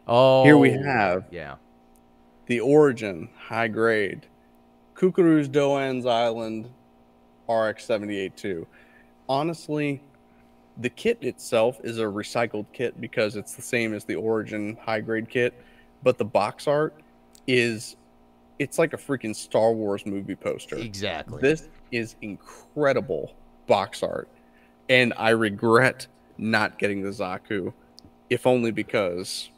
[0.07, 1.55] Oh, Here we have Yeah.
[2.47, 4.25] the Origin high grade,
[4.95, 6.69] Kukuru's Doan's Island
[7.47, 8.67] RX seventy eight two.
[9.29, 10.01] Honestly,
[10.77, 14.99] the kit itself is a recycled kit because it's the same as the Origin high
[15.01, 15.53] grade kit,
[16.03, 16.93] but the box art
[17.47, 17.95] is
[18.59, 20.75] it's like a freaking Star Wars movie poster.
[20.77, 21.41] Exactly.
[21.41, 23.33] This is incredible
[23.67, 24.27] box art,
[24.89, 27.73] and I regret not getting the Zaku,
[28.29, 29.49] if only because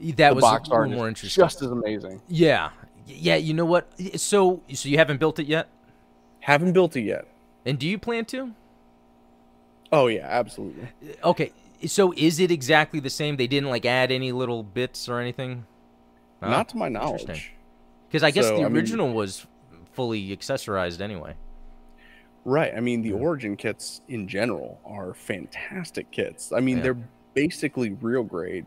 [0.00, 1.42] that the was box art more is interesting.
[1.42, 2.20] just as amazing.
[2.28, 2.70] Yeah.
[3.06, 3.36] Yeah.
[3.36, 3.88] You know what?
[4.20, 5.68] So, so you haven't built it yet,
[6.40, 7.26] Haven't built it yet.
[7.66, 8.52] and do you plan to?
[9.92, 10.88] Oh yeah, absolutely.
[11.24, 11.52] Okay.
[11.86, 13.36] So is it exactly the same?
[13.36, 15.66] They didn't like add any little bits or anything.
[16.42, 17.52] Not to my knowledge.
[18.08, 19.46] Because I guess So, the I mean- original was
[19.92, 21.34] fully accessorized anyway.
[22.44, 22.72] Right.
[22.74, 26.52] I mean, the origin kits in general are fantastic kits.
[26.52, 26.82] I mean, Yeah.
[26.84, 26.98] they're
[27.34, 28.66] basically real grade.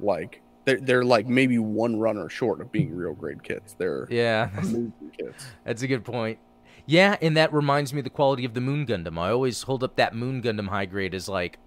[0.00, 3.72] Like they're they're like maybe one runner short of being real grade kits.
[3.74, 4.50] They're Yeah,
[5.18, 5.46] kits.
[5.64, 6.38] that's a good point.
[6.86, 9.18] Yeah, and that reminds me of the quality of the Moon Gundam.
[9.18, 11.58] I always hold up that Moon Gundam high grade as like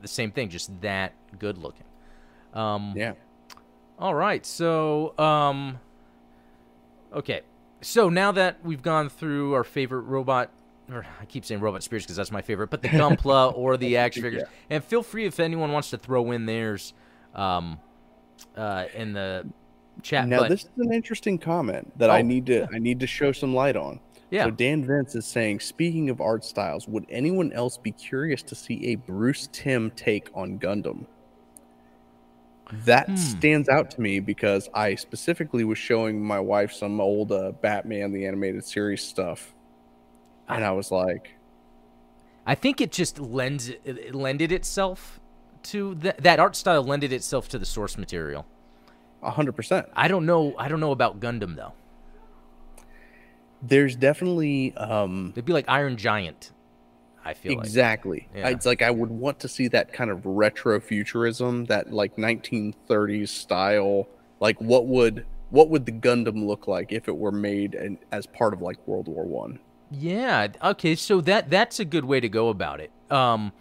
[0.00, 1.86] the same thing, just that good looking.
[2.54, 3.14] Um, Yeah.
[3.98, 5.78] All right, so um,
[7.12, 7.42] okay,
[7.82, 10.50] so now that we've gone through our favorite robot,
[10.90, 13.98] or I keep saying robot spirits because that's my favorite, but the Gunpla or the
[13.98, 14.76] action figures, yeah.
[14.76, 16.94] and feel free if anyone wants to throw in theirs
[17.34, 17.78] um,
[18.56, 19.46] uh, in the
[20.02, 20.26] chat.
[20.26, 23.06] Now but, this is an interesting comment that oh, I need to I need to
[23.06, 24.00] show some light on.
[24.30, 24.44] Yeah.
[24.44, 28.54] So Dan Vince is saying, speaking of art styles, would anyone else be curious to
[28.54, 31.06] see a Bruce Timm take on Gundam?
[32.84, 33.16] That hmm.
[33.16, 38.12] stands out to me because I specifically was showing my wife some old uh, Batman
[38.12, 39.52] the animated series stuff,
[40.48, 41.34] and I was like,
[42.46, 45.18] I think it just lends it lended itself
[45.64, 48.46] to th- that art style lended itself to the source material.
[49.20, 49.88] hundred percent.
[49.94, 50.54] I don't know.
[50.56, 51.72] I don't know about Gundam though.
[53.62, 56.52] There's definitely um, it'd be like Iron Giant
[57.24, 58.28] I feel exactly.
[58.32, 58.42] Like.
[58.42, 58.48] Yeah.
[58.50, 63.28] It's like I would want to see that kind of retro futurism, that like 1930s
[63.28, 64.08] style.
[64.40, 68.26] Like what would what would the Gundam look like if it were made and as
[68.26, 69.58] part of like World War One?
[69.90, 70.48] Yeah.
[70.62, 70.94] Okay.
[70.94, 72.90] So that that's a good way to go about it.
[73.10, 73.52] Um,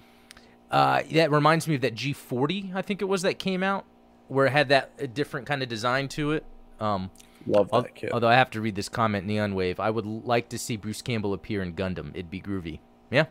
[0.71, 2.75] uh, that reminds me of that G40.
[2.75, 3.85] I think it was that came out
[4.27, 6.45] where it had that different kind of design to it.
[6.79, 7.09] Um,
[7.49, 8.11] Love that kid.
[8.11, 9.79] Although I have to read this comment, Neon Wave.
[9.79, 12.11] I would like to see Bruce Campbell appear in Gundam.
[12.11, 12.79] It'd be groovy.
[13.09, 13.25] Yeah.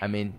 [0.00, 0.34] I mean,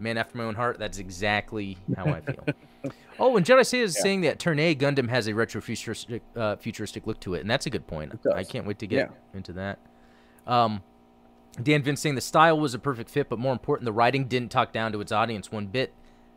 [0.00, 0.78] man after my own heart.
[0.78, 2.44] That's exactly how I feel.
[3.18, 4.02] oh, and Jedi say is yeah.
[4.02, 7.50] saying that Turn A Gundam has a retro futuristic, uh, futuristic look to it, and
[7.50, 8.18] that's a good point.
[8.34, 9.36] I can't wait to get yeah.
[9.36, 9.78] into that.
[10.46, 10.82] Um,
[11.62, 14.50] Dan Vince saying the style was a perfect fit, but more important, the writing didn't
[14.50, 15.92] talk down to its audience one bit.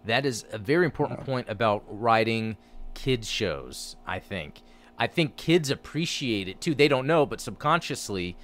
[0.06, 1.26] That is a very important no.
[1.26, 2.58] point about writing
[2.94, 3.96] kids shows.
[4.06, 4.62] I think.
[5.02, 6.76] I think kids appreciate it too.
[6.76, 8.38] They don't know, but subconsciously,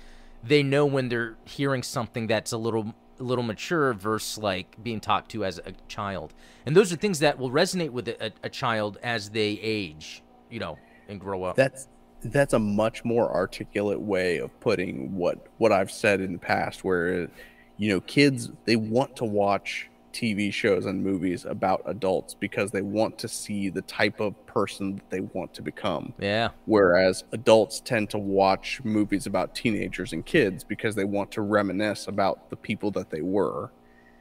[0.44, 5.00] they know when they're hearing something that's a little a little mature versus like being
[5.00, 6.34] talked to as a child.
[6.66, 10.60] And those are things that will resonate with a, a child as they age, you
[10.60, 11.58] know, and grow up.
[11.58, 11.90] That's
[12.24, 16.84] that's a much more articulate way of putting what what I've said in the past
[16.84, 17.30] where
[17.78, 22.82] you know kids they want to watch TV shows and movies about adults because they
[22.82, 26.12] want to see the type of person that they want to become.
[26.20, 26.50] Yeah.
[26.66, 32.08] Whereas adults tend to watch movies about teenagers and kids because they want to reminisce
[32.08, 33.72] about the people that they were.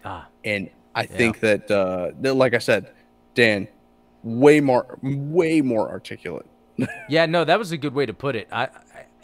[0.04, 0.28] Ah.
[0.44, 1.06] And I yeah.
[1.06, 2.92] think that, uh, like I said,
[3.34, 3.66] Dan,
[4.22, 6.46] way more, way more articulate.
[7.08, 8.48] yeah, no, that was a good way to put it.
[8.52, 8.70] I, I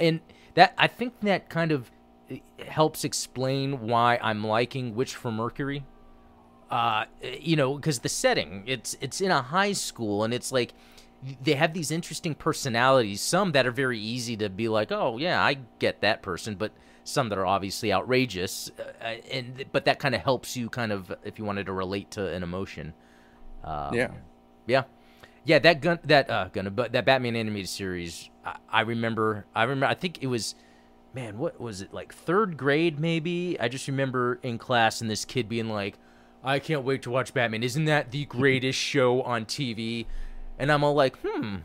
[0.00, 0.20] and
[0.54, 1.90] that I think that kind of
[2.30, 5.84] eh, helps explain why I'm liking Witch from Mercury
[6.72, 7.04] uh,
[7.38, 10.72] you know, because the setting it's it's in a high school and it's like
[11.42, 13.20] they have these interesting personalities.
[13.20, 16.72] Some that are very easy to be like, oh yeah, I get that person, but
[17.04, 21.14] some that are obviously outrageous, uh, and but that kind of helps you kind of
[21.24, 22.94] if you wanted to relate to an emotion.
[23.62, 24.10] Um, yeah,
[24.66, 24.84] yeah,
[25.44, 25.58] yeah.
[25.58, 29.44] That gun, that uh, gun, but that Batman animated series, I, I remember.
[29.54, 29.86] I remember.
[29.86, 30.54] I think it was
[31.14, 33.58] man, what was it like third grade maybe?
[33.60, 35.98] I just remember in class and this kid being like,
[36.44, 37.62] I can't wait to watch Batman.
[37.62, 40.06] Isn't that the greatest show on TV?
[40.58, 41.56] And I'm all like, hmm,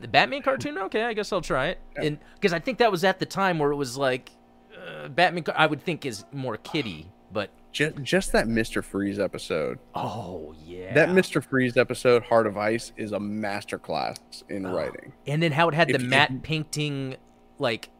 [0.00, 0.78] the Batman cartoon?
[0.78, 1.80] Okay, I guess I'll try it.
[1.96, 4.30] And because I think that was at the time where it was like,
[4.76, 5.44] uh, Batman.
[5.54, 9.78] I would think is more kiddie, but just, just that Mister Freeze episode.
[9.94, 14.74] Oh yeah, that Mister Freeze episode, Heart of Ice, is a masterclass in oh.
[14.74, 15.12] writing.
[15.26, 17.16] And then how it had if the matte painting,
[17.58, 17.90] like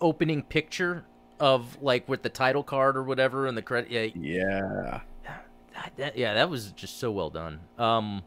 [0.00, 1.04] opening picture
[1.40, 3.90] of like with the title card or whatever and the credit.
[3.90, 7.60] Yeah, yeah, that, that, yeah, that was just so well done.
[7.78, 8.22] Um,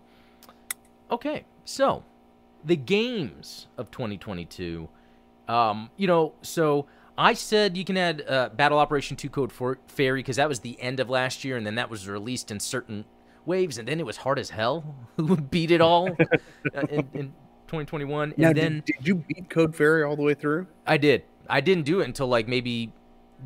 [1.11, 2.03] okay, so
[2.63, 4.89] the games of 2022.
[5.47, 9.79] Um, you know, so I said you can add uh, Battle Operation 2 Code for
[9.87, 12.59] Fairy because that was the end of last year, and then that was released in
[12.59, 13.05] certain
[13.45, 14.95] waves, and then it was hard as hell.
[15.17, 17.33] Who beat it all uh, in, in
[17.67, 18.35] 2021?
[18.37, 20.67] Now, and then did, did, you beat Code Fairy all the way through?
[20.85, 21.23] I did.
[21.49, 22.93] I didn't do it until like maybe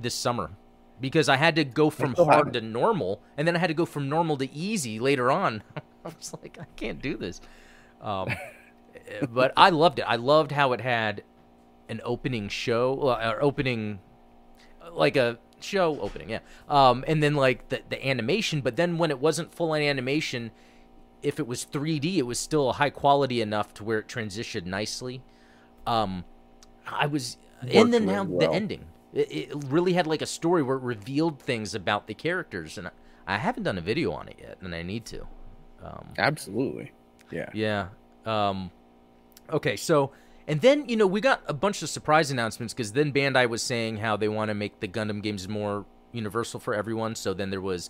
[0.01, 0.51] this summer
[0.99, 3.85] because I had to go from hard to normal, and then I had to go
[3.85, 5.63] from normal to easy later on.
[6.05, 7.41] I was like, I can't do this.
[8.01, 8.29] Um,
[9.29, 10.03] but I loved it.
[10.03, 11.23] I loved how it had
[11.89, 13.99] an opening show or opening,
[14.91, 16.39] like a show opening, yeah.
[16.69, 18.61] Um, and then like the the animation.
[18.61, 20.51] But then when it wasn't full on animation,
[21.21, 25.21] if it was 3D, it was still high quality enough to where it transitioned nicely.
[25.85, 26.23] Um,
[26.87, 28.49] I was, and then now well.
[28.49, 32.13] the ending it, it really had like a story where it revealed things about the
[32.13, 32.91] characters, and I,
[33.25, 35.25] I haven't done a video on it yet, and I need to.
[35.83, 36.91] Um, Absolutely,
[37.31, 37.87] yeah, yeah.
[38.25, 38.69] Um,
[39.49, 40.11] okay, so
[40.47, 43.63] and then you know we got a bunch of surprise announcements because then Bandai was
[43.63, 47.15] saying how they want to make the Gundam games more universal for everyone.
[47.15, 47.89] So then there was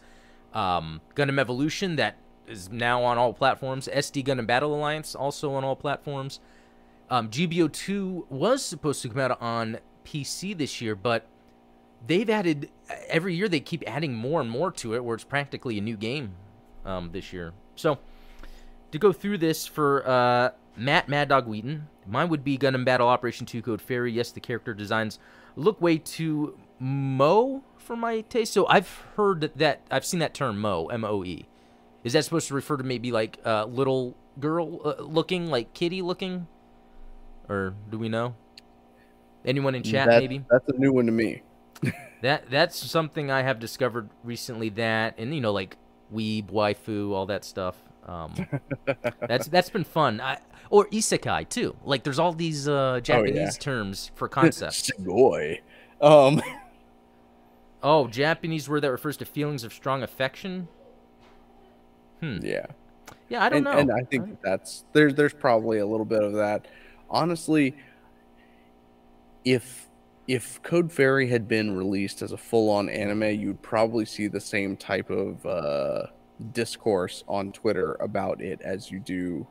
[0.53, 3.89] um, Gundam Evolution that is now on all platforms.
[3.91, 6.39] SD Gundam Battle Alliance also on all platforms.
[7.09, 11.27] Um, GBO2 was supposed to come out on PC this year, but
[12.05, 12.69] they've added
[13.09, 13.49] every year.
[13.49, 16.35] They keep adding more and more to it, where it's practically a new game
[16.85, 17.53] um, this year.
[17.75, 17.97] So
[18.91, 23.07] to go through this for uh, Matt Mad Dog Wheaton, mine would be Gundam Battle
[23.07, 24.11] Operation Two Code Fairy.
[24.11, 25.19] Yes, the character designs
[25.55, 28.53] look way too Moe for my taste.
[28.53, 31.45] So I've heard that I've seen that term Moe, M O E.
[32.03, 36.01] Is that supposed to refer to maybe like uh, little girl uh, looking, like kitty
[36.01, 36.47] looking,
[37.49, 38.35] or do we know?
[39.45, 40.43] Anyone in chat, That- maybe?
[40.49, 41.41] That's a new one to me.
[42.21, 44.69] That that's something I have discovered recently.
[44.69, 45.77] That and you know like
[46.11, 47.75] weeb, waifu, all that stuff.
[48.07, 48.33] Um,
[49.27, 50.19] that's that's been fun.
[50.21, 51.75] I, or isekai too.
[51.83, 54.89] Like there's all these uh, Japanese terms for concepts.
[54.99, 55.59] Sugoi.
[56.01, 56.41] Um,
[57.83, 60.67] oh, Japanese word that refers to feelings of strong affection.
[62.21, 62.39] Hmm.
[62.41, 62.65] yeah.
[63.27, 63.71] Yeah, I don't and, know.
[63.71, 66.67] and I think that that's there's there's probably a little bit of that.
[67.09, 67.75] Honestly,
[69.45, 69.87] if
[70.27, 74.75] if Code Fairy had been released as a full-on anime, you'd probably see the same
[74.75, 76.07] type of uh,
[76.51, 79.45] discourse on Twitter about it as you do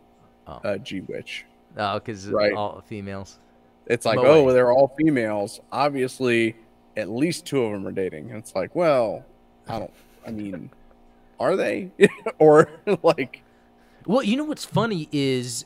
[0.46, 0.60] Oh.
[0.64, 1.44] uh, G Witch.
[1.78, 2.52] Oh, because Right.
[2.52, 3.38] all females.
[3.86, 4.48] It's like, Moe.
[4.48, 5.60] oh, they're all females.
[5.72, 6.56] Obviously,
[6.96, 8.30] at least two of them are dating.
[8.30, 9.24] And it's like, well,
[9.68, 9.92] I don't.
[10.26, 10.70] I mean,
[11.40, 11.92] are they?
[12.38, 12.68] or
[13.02, 13.42] like,
[14.06, 15.64] Well, you know what's funny is,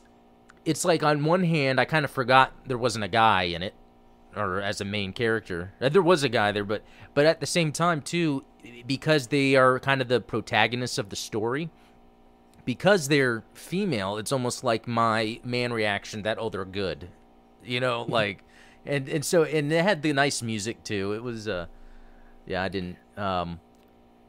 [0.65, 3.73] it's like on one hand I kind of forgot there wasn't a guy in it,
[4.39, 5.73] or as a main character.
[5.81, 8.43] Uh, There was a guy there, but but at the same time too,
[8.87, 11.69] because they are kind of the protagonists of the story.
[12.65, 17.09] Because they're female, it's almost like my man reaction that oh they're good,
[17.63, 18.43] you know, like,
[18.85, 21.13] and and so and they had the nice music too.
[21.13, 21.65] It was uh,
[22.45, 23.59] yeah, I didn't um.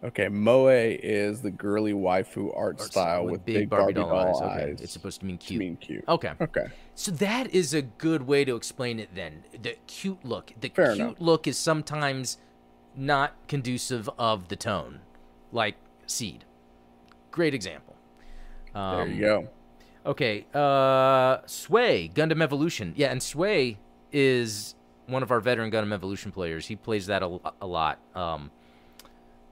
[0.04, 4.62] Okay, Moe is the girly waifu art style with, big, Barbie, doll, eyes.
[4.72, 5.58] Okay, it's supposed to mean to cute.
[5.60, 6.04] mean cute.
[6.08, 6.32] Okay.
[6.40, 6.66] Okay.
[6.94, 9.44] So that is a good way to explain it then.
[9.62, 10.52] The cute look.
[10.60, 11.20] The Fair cute enough.
[11.20, 12.38] look is sometimes
[12.96, 15.00] not conducive of the tone.
[15.52, 16.44] Like Seed.
[17.30, 17.94] Great example.
[18.74, 19.48] There Um, you go.
[20.06, 22.94] Okay, uh Sway, Gundam Evolution.
[22.96, 23.78] Yeah, and Sway
[24.12, 24.74] is
[25.06, 26.66] one of our veteran Gundam Evolution players.
[26.66, 27.98] He plays that a, a lot.
[28.14, 28.50] Um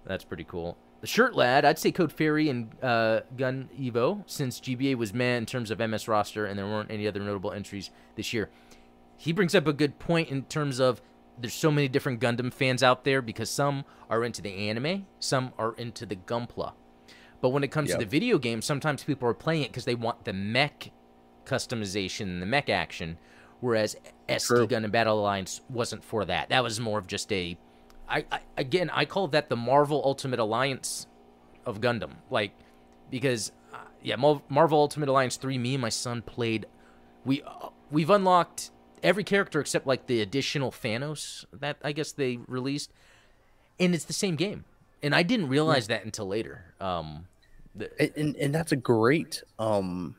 [0.09, 0.77] that's pretty cool.
[1.01, 5.37] The Shirt Lad, I'd say Code Fairy and uh, Gun Evo, since GBA was meh
[5.37, 8.51] in terms of MS roster and there weren't any other notable entries this year.
[9.17, 11.01] He brings up a good point in terms of
[11.41, 15.53] there's so many different Gundam fans out there because some are into the anime, some
[15.57, 16.73] are into the Gunpla.
[17.41, 17.99] But when it comes Yep.
[18.01, 20.91] to the video game, sometimes people are playing it because they want the mech
[21.45, 23.19] customization, and the mech action,
[23.61, 23.97] whereas
[24.29, 24.67] SD True.
[24.69, 26.49] Gundam Battle Alliance wasn't for that.
[26.51, 27.57] That was more of just a,
[28.09, 31.07] I, I again I call that the Marvel Ultimate Alliance
[31.67, 32.53] of Gundam, like
[33.11, 35.59] because uh, yeah, Mar- Marvel Ultimate Alliance three.
[35.59, 36.67] Me and my son played.
[37.25, 38.71] We uh, we've unlocked
[39.03, 42.91] every character except like the additional Thanos that I guess they released,
[43.79, 44.65] and it's the same game.
[45.03, 46.75] And I didn't realize that until later.
[46.81, 47.27] Um,
[47.75, 50.17] the, And, and that's a great um,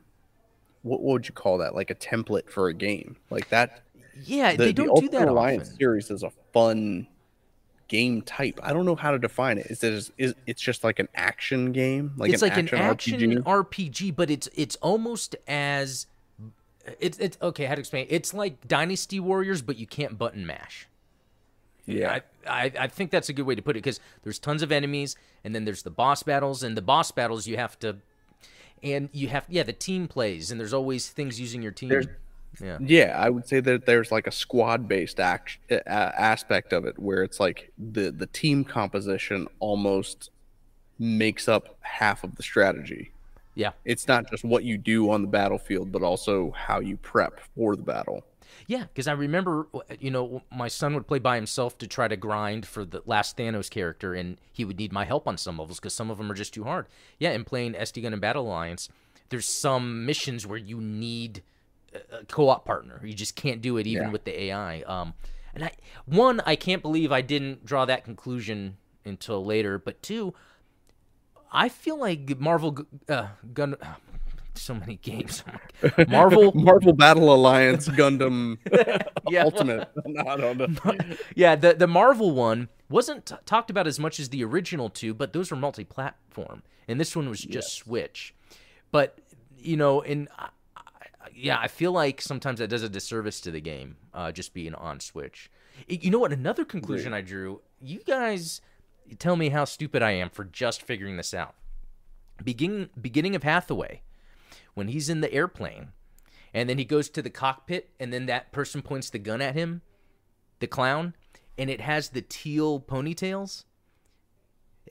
[0.82, 1.74] what, what would you call that?
[1.74, 3.82] Like a template for a game, like that.
[4.24, 5.78] yeah, The, they don't do Ultimate that Alliance often.
[5.78, 7.06] series is a fun
[7.90, 8.58] game type.
[8.62, 9.66] I don't know how to define it.
[9.66, 12.84] Is it is, it's just like an action game, like it's an like action an
[12.84, 13.42] action RPG?
[13.42, 16.06] RPG, but it's it's almost as
[16.98, 17.64] it's it's okay.
[17.66, 18.06] How to explain?
[18.06, 18.12] it?
[18.14, 20.86] It's like Dynasty Warriors, but you can't button mash.
[21.86, 24.62] Yeah, I, I, I think that's a good way to put it because there's tons
[24.62, 27.96] of enemies, and then there's the boss battles, and the boss battles you have to,
[28.82, 31.88] and you have yeah the team plays, and there's always things using your team.
[31.88, 32.06] There's-
[32.62, 36.84] yeah, Yeah, I would say that there's like a squad based act uh, aspect of
[36.84, 40.30] it where it's like the the team composition almost
[40.98, 43.12] makes up half of the strategy.
[43.54, 47.40] yeah, It's not just what you do on the battlefield, but also how you prep
[47.54, 48.22] for the battle.
[48.66, 48.82] yeah.
[48.82, 49.66] Because I remember,
[49.98, 53.36] you know, my son would play by himself to try to grind for the last
[53.36, 56.30] Thanos character, and he would need my help on some levels because some of them
[56.30, 56.86] are just too hard.
[57.18, 58.88] Yeah, in playing SD Gundam Battle Alliance,
[59.30, 61.42] there's some missions where you need
[61.94, 63.00] a- co-op partner.
[63.04, 64.10] You just can't do it even Yeah.
[64.10, 64.80] with the AI.
[64.82, 65.14] Um,
[65.54, 65.72] and I,
[66.06, 69.78] one, I can't believe I didn't draw that conclusion until later.
[69.78, 70.34] But two,
[71.52, 73.74] I feel like Marvel uh, Gun.
[74.54, 75.42] so many games.
[75.82, 78.58] Oh Marvel, Marvel Battle Alliance Gundam
[79.28, 79.88] yeah, Ultimate.
[80.06, 80.94] No, I don't know.
[81.34, 81.56] yeah.
[81.56, 85.32] The the Marvel one wasn't t- talked about as much as the original two, but
[85.32, 88.34] those were multi-platform, and this one was just Switch.
[88.92, 89.18] But
[89.58, 90.48] you know, and I,
[91.34, 94.74] yeah, I feel like sometimes that does a disservice to the game, uh, just being
[94.74, 95.50] on Switch.
[95.88, 96.32] Y- You know what?
[96.32, 97.60] Another conclusion I drew.
[97.80, 98.60] You guys
[99.18, 101.54] tell me how stupid I am for just figuring this out.
[102.42, 104.02] Begin beginning of Hathaway,
[104.74, 105.88] when he's in the airplane,
[106.54, 109.54] and then he goes to the cockpit, and then that person points the gun at
[109.54, 109.82] him.
[110.60, 111.14] the clown,
[111.56, 113.64] and it has the teal ponytails.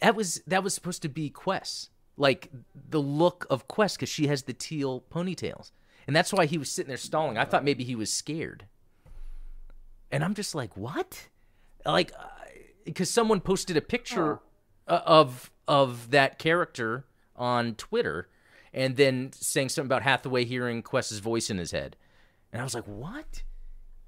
[0.01, 2.49] That was that was supposed to be Quess, like
[2.89, 5.71] the look of Quess, because she has the teal ponytails,
[6.09, 7.37] and that's why he was sitting there stalling.
[7.37, 8.65] I thought maybe he was scared,
[10.11, 11.27] and I'm just like, what?
[11.85, 12.11] Like,
[12.83, 14.39] because someone posted a picture
[14.87, 17.05] uh, of of that character
[17.35, 18.27] on Twitter,
[18.73, 21.95] and then saying something about Hathaway hearing Quess's voice in his head,
[22.51, 23.43] and I was like, what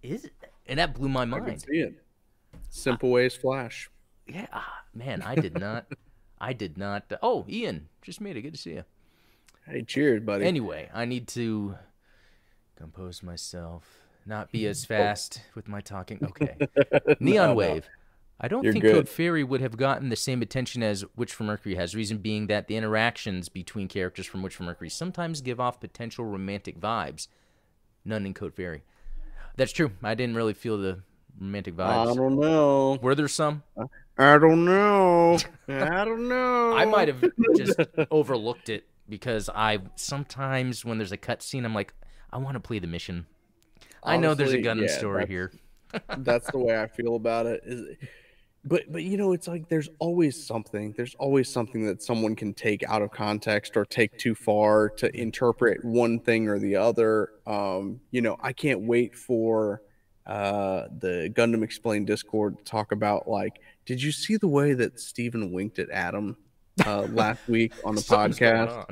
[0.02, 0.34] is it?
[0.66, 1.62] And that blew my I can mind.
[1.62, 2.02] see it.
[2.72, 3.92] Simple ways flash.
[4.28, 5.86] Yeah, ah, man, I did not.
[6.42, 7.14] I did not.
[7.22, 8.42] oh, Ian, just made it.
[8.42, 8.86] Good to see you.
[9.68, 10.46] Hey, cheers, buddy.
[10.46, 11.76] Anyway, I need to
[12.76, 14.88] compose myself, not be as oh.
[14.88, 16.20] fast with my talking.
[16.24, 16.56] Okay.
[17.20, 17.56] Neon no.
[17.56, 17.90] Wave.
[18.44, 18.96] I don't You're think good.
[18.96, 21.96] Code Fairy would have gotten the same attention as Witch from Mercury has.
[21.96, 26.26] Reason being that the interactions between characters from Witch from Mercury sometimes give off potential
[26.26, 27.28] romantic vibes.
[28.04, 28.82] None in Code Fairy.
[29.58, 29.92] That's true.
[30.02, 31.02] I didn't really feel the
[31.40, 32.12] romantic vibes.
[32.12, 32.98] I don't know.
[33.02, 33.62] Were there some?
[34.18, 35.38] I don't know.
[35.68, 36.74] I don't know.
[36.78, 37.24] I might have
[37.56, 41.94] just overlooked it because I sometimes when there's a cutscene, I'm like,
[42.34, 43.26] I want to play the mission.
[44.04, 45.52] I know there's a Honestly, Gundam yeah, here.
[46.20, 47.62] that's the way I feel about it.
[47.66, 47.98] Is,
[48.64, 50.94] but but you know, it's like there's always something.
[50.96, 55.16] There's always something that someone can take out of context or take too far to
[55.20, 57.30] interpret one thing or the other.
[57.48, 59.82] Um, you know, I can't wait for
[60.28, 65.00] uh the Gundam Explained Discord to talk about like, did you see the way that
[65.00, 66.38] Steven winked at Adam
[66.86, 68.86] uh last week on the podcast?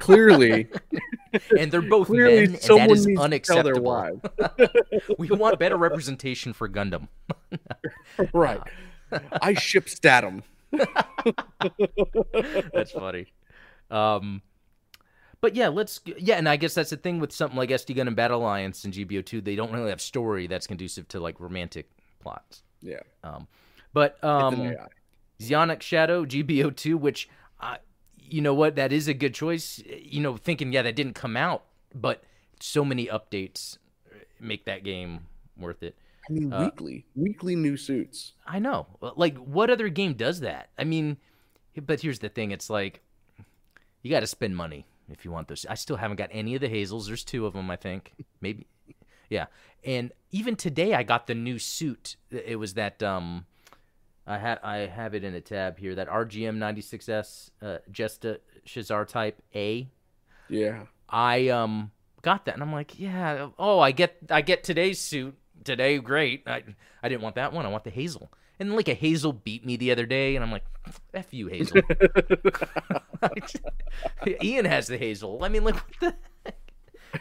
[0.00, 0.68] Clearly,
[1.58, 4.20] and they're both clearly, men, and that is needs to their unacceptable.
[5.18, 7.08] we want better representation for Gundam.
[8.32, 8.60] right.
[9.40, 10.42] I ship Statum.
[12.72, 13.26] That's funny.
[13.90, 14.42] Um,
[15.42, 18.14] but yeah, let's yeah, and I guess that's the thing with something like SD Gundam
[18.14, 19.44] Battle Alliance and GBO2.
[19.44, 21.90] They don't really have story that's conducive to like romantic
[22.20, 22.62] plots.
[22.80, 23.00] Yeah.
[23.22, 23.46] Um,
[23.92, 24.74] but um,
[25.42, 27.28] Zionic Shadow GBO2, which,
[27.60, 27.76] uh,
[28.32, 29.82] you know what, that is a good choice.
[29.86, 31.64] You know, thinking yeah, that didn't come out,
[31.94, 32.24] but
[32.60, 33.78] so many updates
[34.40, 35.26] make that game
[35.56, 35.96] worth it.
[36.28, 38.32] I mean, uh, weekly, weekly new suits.
[38.46, 38.86] I know.
[39.00, 40.70] Like, what other game does that?
[40.78, 41.18] I mean,
[41.76, 43.02] but here's the thing: it's like
[44.02, 45.66] you got to spend money if you want those.
[45.68, 47.08] I still haven't got any of the hazels.
[47.08, 48.12] There's two of them, I think.
[48.40, 48.66] Maybe,
[49.28, 49.46] yeah.
[49.84, 52.16] And even today, I got the new suit.
[52.30, 53.46] It was that um,
[54.26, 55.94] I had I have it in a tab here.
[55.94, 59.88] That RGM 96S uh, Jesta Shezarr Type A.
[60.48, 60.84] Yeah.
[61.08, 61.90] I um
[62.22, 63.48] got that, and I'm like, yeah.
[63.58, 65.98] Oh, I get I get today's suit today.
[65.98, 66.44] Great.
[66.46, 66.62] I
[67.02, 67.66] I didn't want that one.
[67.66, 68.30] I want the Hazel.
[68.60, 70.64] And like a Hazel beat me the other day, and I'm like,
[71.12, 71.80] f you, Hazel.
[74.42, 75.42] Ian has the Hazel.
[75.42, 76.14] I mean, like what the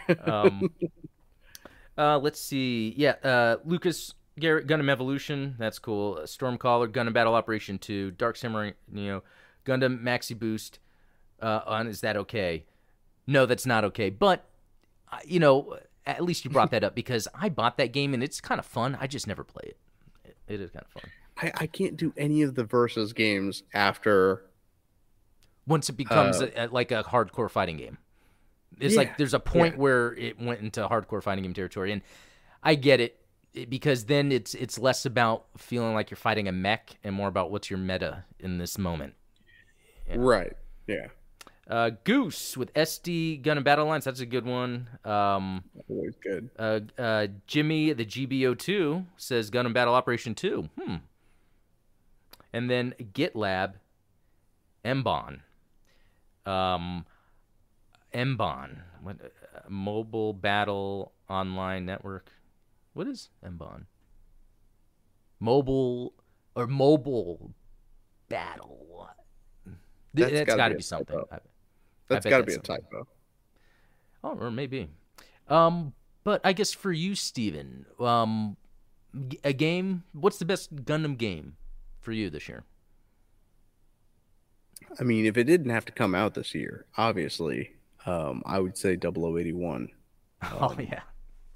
[0.07, 0.27] heck?
[0.27, 0.71] Um.
[1.97, 2.93] Uh, let's see.
[2.97, 3.15] Yeah.
[3.21, 5.55] Uh, Lucas Gundam Evolution.
[5.59, 6.15] That's cool.
[6.23, 8.11] Stormcaller Gundam Battle Operation Two.
[8.11, 9.23] Dark Samurai Neo.
[9.65, 10.79] Gundam Maxi Boost.
[11.41, 12.65] Uh, on is that okay?
[13.27, 14.09] No, that's not okay.
[14.09, 14.45] But
[15.11, 18.23] uh, you know, at least you brought that up because I bought that game and
[18.23, 18.97] it's kind of fun.
[18.99, 19.77] I just never play it.
[20.25, 21.11] It, it is kind of fun.
[21.37, 24.43] I, I can't do any of the versus games after.
[25.67, 27.97] Once it becomes Uh, a, a- like a hardcore fighting game,
[28.79, 29.79] it's Yeah, like there's a point yeah.
[29.81, 32.01] where it went into hardcore fighting game territory, and
[32.63, 33.19] I get it-
[33.69, 37.51] because then it's it's less about feeling like you're fighting a mech and more about
[37.51, 39.13] what's your meta in this moment.
[40.07, 40.15] Yeah.
[40.17, 40.53] Right.
[40.87, 41.07] Yeah.
[41.69, 44.03] Uh, Goose with SD Gundam Battle Alliance.
[44.03, 44.89] That's a good one.
[45.05, 46.49] Um, Always good.
[46.59, 50.69] Uh, uh, Jimmy, the GBO2, says Gundam Battle Operation 2.
[50.77, 50.95] Hmm.
[52.51, 53.75] And then GitLab,
[54.83, 55.39] Mbon.
[56.45, 57.05] Um,
[58.13, 58.79] Mbon.
[59.01, 62.29] What, uh, Mobile Battle Online Network.
[62.93, 63.85] What is Mbon?
[65.39, 66.13] Mobile
[66.55, 67.53] or mobile
[68.29, 69.09] battle.
[69.65, 71.21] Th- That's that's gotta be be something.
[71.31, 71.39] I-
[72.07, 72.75] That's got to be a something.
[72.91, 73.07] typo.
[74.23, 74.89] Oh, or maybe.
[75.47, 75.93] Um,
[76.25, 78.57] but I guess for you, Steven, um,
[79.43, 80.03] a game.
[80.11, 81.55] What's the best Gundam game
[82.01, 82.65] for you this year?
[84.99, 87.71] I mean, if it didn't have to come out this year, obviously,
[88.05, 89.89] um, I would say 0081
[90.43, 91.01] oh Um, yeah,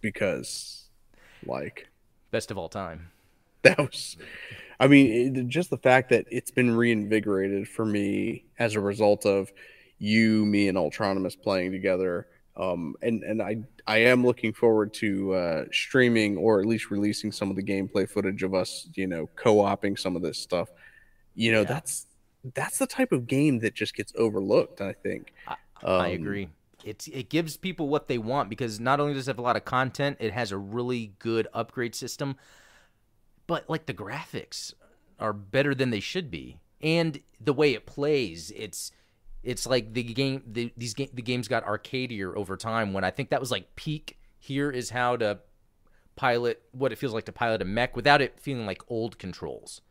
[0.01, 0.84] because,
[1.47, 1.87] like,
[2.31, 3.09] best of all time.
[3.63, 4.17] that was
[4.79, 9.25] i mean it, just the fact that it's been reinvigorated for me as a result
[9.25, 9.51] of
[9.97, 12.27] you me and ultronomus playing together
[12.57, 17.31] um and and i i am looking forward to uh streaming or at least releasing
[17.31, 20.69] some of the gameplay footage of us you know co-oping some of this stuff
[21.33, 21.67] you know Yeah.
[21.67, 22.05] that's
[22.53, 26.49] that's the type of game that just gets overlooked i think I Um, agree.
[26.86, 29.55] It's it gives people what they want because not only does it have a lot
[29.55, 32.38] of content, it has a really good upgrade system.
[33.47, 34.73] but like the graphics
[35.19, 38.91] are better than they should be, and the way it plays, it's
[39.43, 42.93] it's like the game the, these game the games got arcadier over time.
[42.93, 44.17] When I think that was like peak.
[44.38, 45.39] Here is how to
[46.15, 49.81] pilot what it feels like to pilot a mech without it feeling like old controls.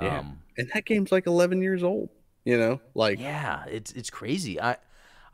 [0.00, 0.20] Yeah.
[0.20, 2.08] Um, and that game's like 11 years old,
[2.44, 2.80] you know?
[2.94, 4.60] Like Yeah, it's it's crazy.
[4.60, 4.76] I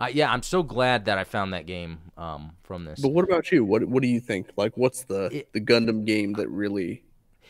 [0.00, 2.98] I yeah, I'm so glad that I found that game um from this.
[3.00, 3.64] But what about you?
[3.64, 4.48] What what do you think?
[4.56, 7.04] Like what's the it, the Gundam game that really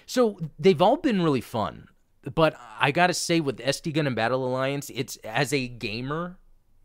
[0.04, 1.86] So, they've all been really fun.
[2.34, 6.36] But I got to say with SD Gundam Battle Alliance, it's as a gamer,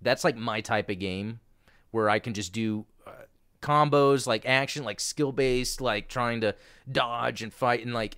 [0.02, 1.40] that's like my type of game
[1.92, 2.86] where I can just do
[3.62, 6.56] combos, like action, like skill based, like trying to
[6.90, 8.16] dodge and fight, and like.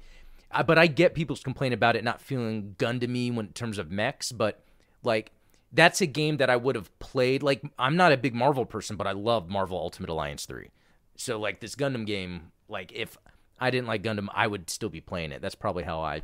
[0.66, 4.32] but I get people's complaint about it not feeling Gundamy when in terms of mechs,
[4.32, 4.62] but
[5.04, 5.32] like
[5.72, 7.44] that's a game that I would have played.
[7.44, 10.70] Like I'm not a big Marvel person, but I love Marvel Ultimate Alliance three.
[11.16, 13.18] So like this Gundam game, like if
[13.60, 15.42] I didn't like Gundam, I would still be playing it.
[15.42, 16.22] That's probably how I.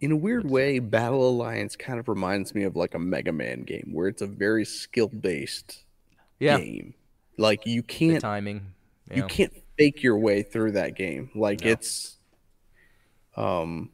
[0.00, 3.62] In a weird way, Battle Alliance kind of reminds me of like a Mega Man
[3.62, 5.84] game, where it's a very skill based
[6.38, 6.58] yeah.
[6.58, 6.94] game.
[7.38, 8.74] Like you can't the timing.
[9.10, 9.16] Yeah.
[9.18, 11.30] You can't fake your way through that game.
[11.34, 11.70] Like no.
[11.70, 12.16] it's
[13.36, 13.90] um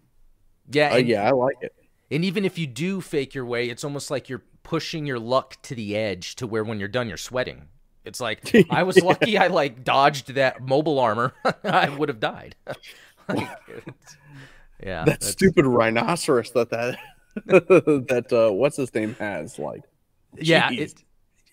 [0.71, 1.75] yeah, uh, yeah, I like it.
[2.13, 5.57] And even if you do fake your way, it's almost like you're pushing your luck
[5.63, 7.69] to the edge to where when you're done you're sweating.
[8.05, 11.33] It's like I was lucky I like dodged that mobile armor.
[11.65, 12.55] I would have died.
[13.29, 13.49] like,
[14.83, 15.05] yeah.
[15.05, 15.29] That that's...
[15.29, 16.99] stupid rhinoceros that that
[17.47, 19.83] that uh what's his name has like
[20.39, 20.95] yeah, it,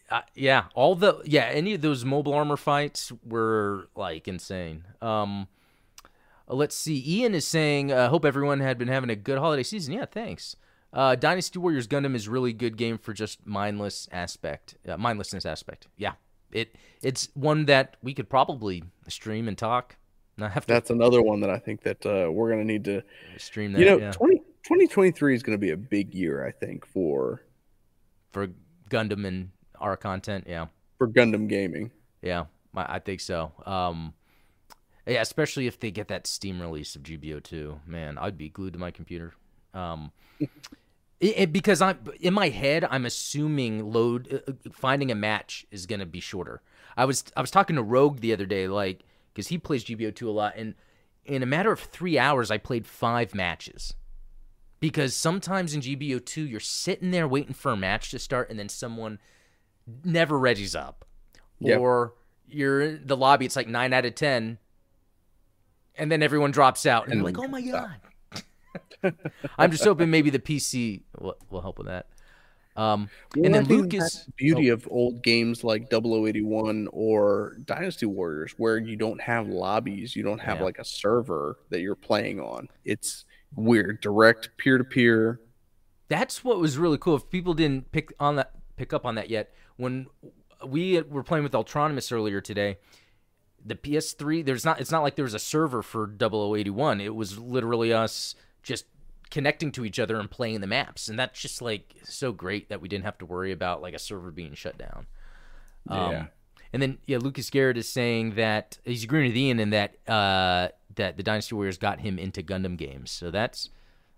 [0.10, 4.86] uh, yeah, all the yeah, any of those mobile armor fights were like insane.
[5.02, 5.48] Um,
[6.56, 7.04] let's see.
[7.06, 10.56] Ian is saying, uh, "Hope everyone had been having a good holiday season." Yeah, thanks.
[10.92, 15.88] Uh, Dynasty Warriors Gundam is really good game for just mindless aspect, uh, mindlessness aspect.
[15.98, 16.14] Yeah,
[16.52, 19.98] it it's one that we could probably stream and talk.
[20.38, 23.04] Not have to, That's another one that I think that uh, we're gonna need to
[23.38, 23.74] stream.
[23.74, 24.12] That, you know, yeah.
[24.12, 27.44] 20, 2023 is gonna be a big year, I think, for
[28.32, 28.48] for
[28.90, 30.46] Gundam and our content.
[30.48, 31.92] Yeah, for Gundam gaming.
[32.22, 32.46] Yeah,
[32.76, 33.52] I think so.
[33.66, 34.14] Um,
[35.10, 37.80] yeah, especially if they get that Steam release of GBO two.
[37.86, 39.34] Man, I'd be glued to my computer.
[39.74, 40.50] Um, it,
[41.20, 45.86] it, because I'm in my head, I'm assuming load uh, uh finding a match is
[45.86, 46.62] gonna be shorter.
[46.96, 49.04] I was I was talking to Rogue the other day, like
[49.34, 50.76] because he plays GBO two a lot, and
[51.26, 53.94] in a matter of three hours, I played five matches.
[54.80, 58.58] Because sometimes in GBO two, you're sitting there waiting for a match to start, and
[58.58, 59.20] then someone
[60.04, 61.06] never Reggie's up.
[61.60, 61.80] Yep.
[61.80, 62.14] Or
[62.48, 64.58] you're in the lobby, it's like nine out of ten,
[66.00, 67.96] and then everyone drops out, and, and like, oh my god.
[69.58, 72.08] I'm just hoping maybe the PC will, will help with that.
[72.76, 74.76] Um, well, and then Lucas, the beauty oh.
[74.76, 80.40] of old games like 0081 or Dynasty Warriors, where you don't have lobbies, you don't
[80.40, 80.64] have yeah.
[80.64, 82.70] like a server that you're playing on.
[82.86, 83.26] It's
[83.56, 85.42] weird, direct peer to peer.
[86.08, 87.16] That's what was really cool.
[87.16, 90.08] If people didn't pick on that, pick up on that yet, when
[90.66, 92.78] we were playing with Ultronimus earlier today,
[93.66, 97.02] the PS3 there's not it's not like there was a server for 0081.
[97.02, 98.86] It was literally us just
[99.30, 102.82] connecting to each other and playing the maps, and that's just like so great that
[102.82, 105.08] we didn't have to worry about like a server being shut down.
[105.88, 106.26] Um, yeah.
[106.72, 110.70] And then yeah, Lucas Garrett is saying that he's agreeing with Ian in that uh,
[110.96, 113.12] that the Dynasty Warriors got him into Gundam games.
[113.12, 113.70] So that's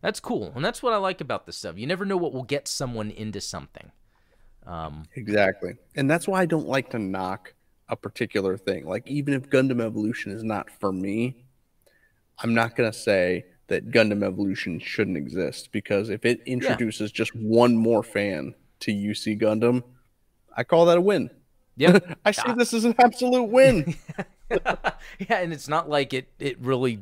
[0.02, 1.78] that's cool, and that's what I like about this stuff.
[1.78, 3.92] You never know what will get someone into something.
[4.66, 7.54] Um, exactly, and that's why I don't like to knock
[7.92, 8.88] a particular thing.
[8.88, 11.44] Like even if Gundam Evolution is not for me,
[12.40, 17.16] I'm not gonna say that Gundam Evolution shouldn't exist because if it introduces yeah.
[17.16, 19.84] just one more fan to UC Gundam,
[20.56, 21.30] I call that a win.
[21.76, 23.96] Yeah, I see this as an absolute win.
[24.50, 27.02] yeah, and it's not like it it really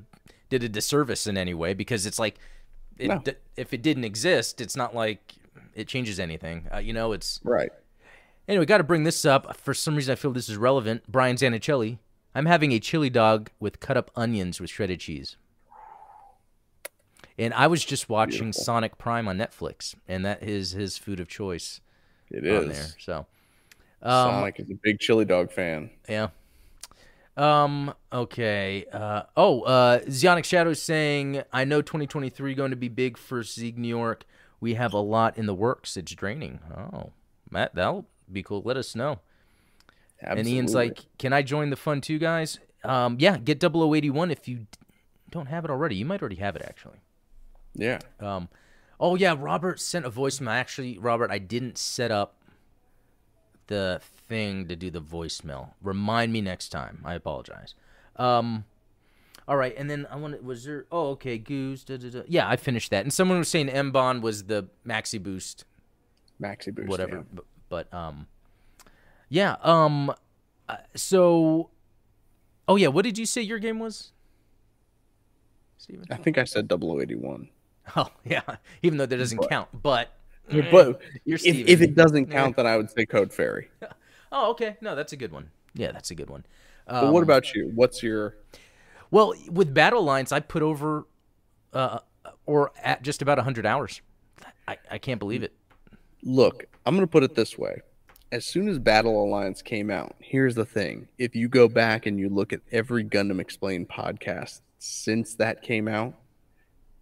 [0.50, 2.38] did a disservice in any way because it's like
[2.98, 3.22] it, no.
[3.56, 5.36] if it didn't exist, it's not like
[5.76, 6.68] it changes anything.
[6.74, 7.72] Uh, you know, it's right.
[8.50, 9.56] Anyway, got to bring this up.
[9.56, 11.04] For some reason, I feel this is relevant.
[11.08, 12.00] Brian Zanichelli.
[12.36, 15.38] I'm having a chili dog with cut up onions with shredded cheese.
[17.38, 18.64] And I was just watching Beautiful.
[18.64, 21.80] Sonic Prime on Netflix, and that is his food of choice.
[22.30, 22.88] It is there.
[23.00, 23.26] So
[24.02, 25.90] um, Sonic is a big chili dog fan.
[26.08, 26.30] Yeah.
[27.38, 27.94] Um.
[28.12, 28.86] Okay.
[28.92, 29.24] Uh.
[29.38, 29.62] Oh.
[29.62, 30.00] Uh.
[30.02, 34.26] Zionic Shadow saying, "I know 2023 going to be big for Sieg New York
[34.60, 35.98] we have a lot in the works.
[35.98, 36.60] It's draining.
[36.76, 37.12] Oh,
[37.50, 38.62] Matt, that'll be cool.
[38.64, 39.20] Let us know.
[40.22, 40.40] Absolutely.
[40.40, 42.60] And Ian's like, can I join the fun too, guys?
[42.84, 44.68] Um, yeah, get 0081 if you
[45.32, 45.96] don't have it already.
[45.96, 47.00] You might already have it actually.
[47.74, 48.00] Yeah.
[48.20, 48.50] Um,
[49.00, 50.52] oh yeah, Robert sent a voicemail.
[50.52, 52.36] Actually, Robert, I didn't set up
[53.68, 55.74] the thing to do the voicemail.
[55.82, 57.02] Remind me next time.
[57.06, 57.76] I apologize.
[58.16, 58.66] Um,
[59.48, 60.86] All right, and then I want was there?
[60.92, 61.84] Oh, okay, Goose.
[61.84, 62.22] Da, da, da.
[62.28, 63.04] Yeah, I finished that.
[63.04, 65.66] And someone was saying Mbon was the maxi boost,
[66.42, 66.90] Maxi boost.
[66.90, 67.26] whatever.
[67.34, 67.42] yeah.
[67.70, 68.28] But, but um,
[69.30, 69.56] yeah.
[69.62, 70.12] Um,
[70.68, 71.70] uh, so,
[72.68, 74.12] oh yeah, what did you say your game was,
[75.78, 76.06] Steven?
[76.12, 77.50] I think I said 0081.
[77.96, 78.42] Oh yeah,
[78.84, 79.70] even though that doesn't But- count.
[79.82, 80.14] But
[80.48, 83.72] But you're if, if it doesn't count, then I would say Code Fairy.
[84.32, 85.50] oh okay, no, that's a good one.
[85.74, 86.46] Yeah, that's a good one.
[86.86, 87.72] But what Um, about you?
[87.74, 88.36] What's your
[89.10, 91.08] Well, with Battle Lines, I put over,
[91.74, 92.00] uh,
[92.46, 94.02] or at just about hundred hours.
[94.68, 95.54] I, I can't believe it.
[96.24, 96.66] Look?
[96.86, 97.82] I'm going to put it this way.
[98.32, 101.08] As soon as Battle Alliance came out, here's the thing.
[101.18, 105.88] If you go back and you look at every Gundam Explained podcast since that came
[105.88, 106.14] out,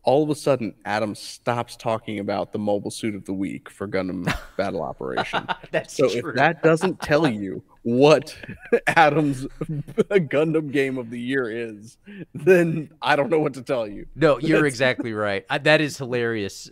[0.04, 3.90] all of a sudden Adam stops talking about the mobile suit of the week for
[3.90, 5.46] Gundam Battle Operation.
[5.72, 6.30] That's So true.
[6.30, 8.34] if that doesn't tell you what
[8.88, 9.48] Adam's
[10.10, 11.98] Gundam game of the year is,
[12.34, 14.06] then I don't know what to tell you.
[14.16, 15.46] no, you're exactly right.
[15.50, 16.72] I, that is hilarious.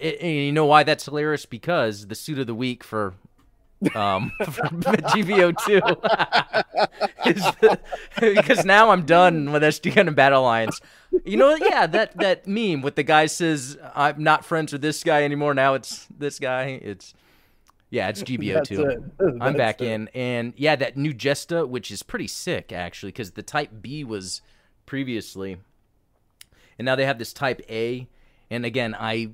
[0.00, 1.46] It- and you know why that's hilarious?
[1.46, 3.14] Because the suit of the week for
[3.94, 5.80] um for GBO two
[7.30, 7.78] is the,
[8.20, 10.80] because now I'm done with SD Gundam Battle Alliance.
[11.24, 15.02] You know, yeah, that that meme with the guy says I'm not friends with this
[15.02, 15.54] guy anymore.
[15.54, 16.80] Now it's this guy.
[16.82, 17.14] It's
[17.90, 18.70] yeah, it's GBO2.
[18.92, 19.02] it.
[19.40, 19.88] I'm back it.
[19.88, 24.04] in, and yeah, that new Jesta, which is pretty sick actually, because the Type B
[24.04, 24.42] was
[24.86, 25.56] previously,
[26.78, 28.06] and now they have this Type A.
[28.52, 29.30] And again, I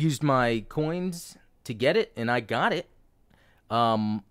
[0.00, 2.88] used my coins to get it, and I got it.
[3.70, 4.24] Um,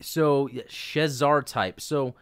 [0.00, 1.80] so yeah, Shezarr type.
[1.80, 2.14] So,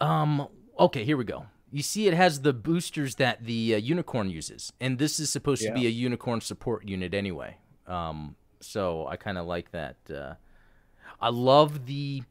[0.00, 1.46] um, okay, here we go.
[1.70, 5.62] You see, it has the boosters that the uh, unicorn uses, and this is supposed
[5.62, 7.56] to be a unicorn support unit anyway.
[7.86, 9.96] Um, so I kind of like that.
[10.12, 10.34] Uh,
[11.20, 12.22] I love the,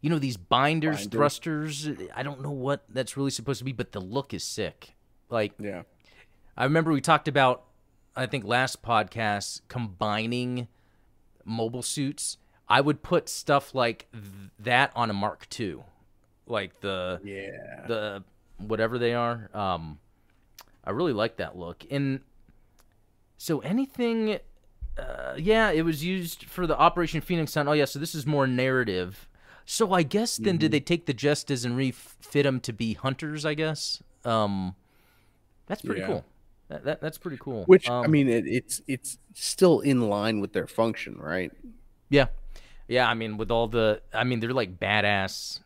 [0.00, 1.10] you know, these binders, Binders.
[1.12, 1.88] thrusters.
[2.14, 4.94] I don't know what that's really supposed to be, but the look is sick.
[5.30, 5.82] Like Yeah.
[6.56, 7.64] I remember we talked about,
[8.14, 10.68] I think last podcast, combining
[11.44, 12.38] mobile suits.
[12.68, 14.24] I would put stuff like th-
[14.60, 15.78] that on a Mark II,
[16.46, 17.86] like the Yeah.
[17.86, 18.24] the
[18.58, 19.50] whatever they are.
[19.54, 19.98] Um,
[20.84, 21.84] I really like that look.
[21.90, 22.20] And
[23.36, 24.38] so anything,
[24.98, 27.68] uh, yeah, it was used for the Operation Phoenix Hunt.
[27.68, 29.28] Oh yeah, so this is more narrative.
[29.64, 30.58] So I guess then Mm-hmm.
[30.58, 33.44] did they take the Jestas and refit them to be hunters?
[33.44, 34.02] I guess.
[34.24, 34.74] Um,
[35.66, 36.06] that's pretty Yeah.
[36.06, 36.24] cool.
[36.72, 37.64] That, that that's pretty cool.
[37.66, 41.50] Which I Um, mean, it, it's it's still in line with their function, right?
[42.08, 42.28] Yeah.
[42.88, 45.60] Yeah, I mean with all the I mean they're like badass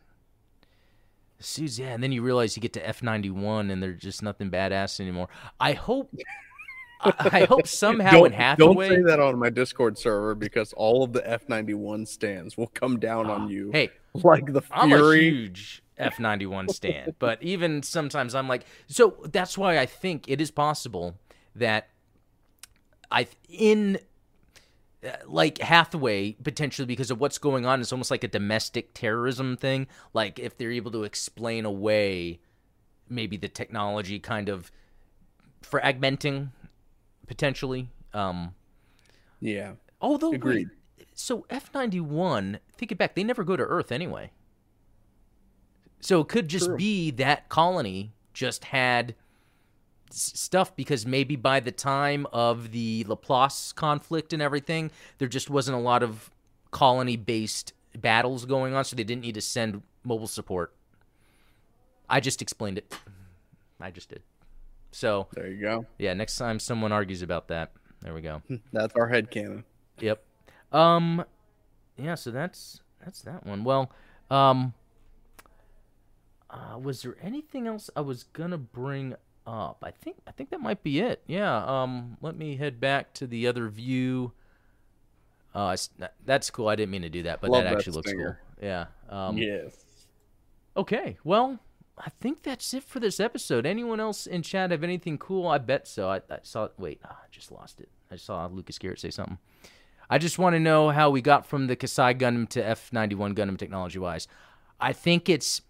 [1.39, 4.21] suits, yeah, and then you realize you get to F ninety one and they're just
[4.21, 5.29] nothing badass anymore.
[5.59, 6.13] I hope
[7.01, 10.73] I, I hope somehow don't, in Hathaway don't say that on my Discord server because
[10.73, 13.71] all of the F ninety one stands will come down on you.
[13.71, 13.91] Hey,
[14.23, 19.17] like the I'm a huge F ninety one stand, but even sometimes I'm like, so
[19.25, 21.15] that's why I think it is possible
[21.55, 21.89] that
[23.11, 23.99] I in
[25.05, 27.81] uh, like Hathaway potentially because of what's going on.
[27.81, 29.87] It's almost like a domestic terrorism thing.
[30.13, 32.39] Like if they're able to explain away
[33.09, 34.71] maybe the technology kind of
[35.61, 36.49] fragmenting
[37.27, 37.89] potentially.
[38.13, 38.55] Um,
[39.39, 39.73] yeah.
[40.01, 40.69] although Agreed.
[41.19, 44.31] So F ninety one, think it back, they never go to Earth anyway.
[45.99, 46.77] So it could just True.
[46.77, 49.15] be that colony just had
[50.11, 55.49] s- stuff because maybe by the time of the Laplace conflict and everything, there just
[55.49, 56.29] wasn't a lot of
[56.69, 60.73] colony based battles going on, so they didn't need to send mobile support.
[62.07, 62.95] I just explained it.
[63.81, 64.21] I just did.
[64.91, 65.85] So There you go.
[65.97, 68.43] yeah, next time someone argues about that, there we go.
[68.71, 69.63] That's our head canon.
[69.99, 70.23] Yep.
[70.71, 71.25] Um
[71.97, 73.63] yeah, so that's that's that one.
[73.63, 73.91] Well,
[74.29, 74.73] um
[76.49, 79.15] uh was there anything else I was going to bring
[79.45, 79.83] up?
[79.83, 81.23] I think I think that might be it.
[81.27, 84.33] Yeah, um let me head back to the other view.
[85.53, 85.75] Uh
[86.25, 86.67] that's cool.
[86.67, 88.35] I didn't mean to do that, but Love that that actually looks cool.
[88.61, 88.85] Yeah.
[89.09, 89.75] Um yes.
[90.75, 91.59] Okay, well,
[91.97, 93.65] I think that's it for this episode.
[93.65, 95.47] Anyone else in chat have anything cool?
[95.47, 96.09] I bet so.
[96.09, 96.69] I, I saw.
[96.77, 97.89] Wait, ah, I just lost it.
[98.11, 99.39] I saw Lucas Garrett say something.
[100.09, 103.57] I just want to know how we got from the Xi Gundam to F91 Gundam
[103.57, 104.27] technology wise.
[104.79, 105.61] I think it's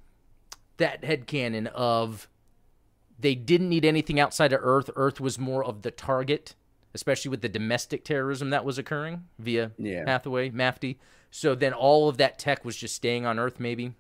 [0.78, 2.28] that head headcanon of
[3.20, 4.90] they didn't need anything outside of Earth.
[4.96, 6.56] Earth was more of the target,
[6.94, 10.04] especially with the domestic terrorism that was occurring via Yeah.
[10.06, 10.98] Hathaway, Mafty.
[11.32, 13.94] So then all of that tech was just staying on Earth, maybe.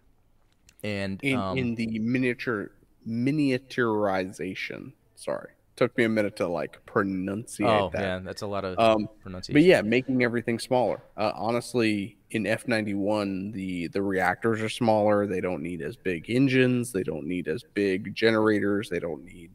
[0.83, 2.71] And In um, in the miniature
[3.07, 4.91] miniaturization.
[5.15, 5.49] Sorry.
[5.77, 8.01] Took me a minute to like pronunciate Oh that.
[8.01, 9.53] yeah, that's a lot of Um, pronunciation.
[9.53, 11.03] but yeah, making everything smaller.
[11.15, 15.27] Uh, honestly, in F ninety one, the the reactors are smaller.
[15.27, 16.91] They don't need as big engines.
[16.91, 18.89] They don't need as big generators.
[18.89, 19.51] They don't need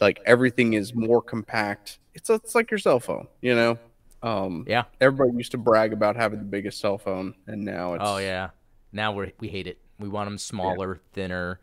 [0.00, 1.98] like everything is more compact.
[2.14, 3.76] It's it's like your cell phone, you know.
[4.22, 4.84] Um, Yeah.
[5.00, 8.50] Everybody used to brag about having the biggest cell phone, and now it's Oh yeah.
[8.92, 9.78] Now we we hate it.
[9.98, 11.58] We want them smaller, thinner.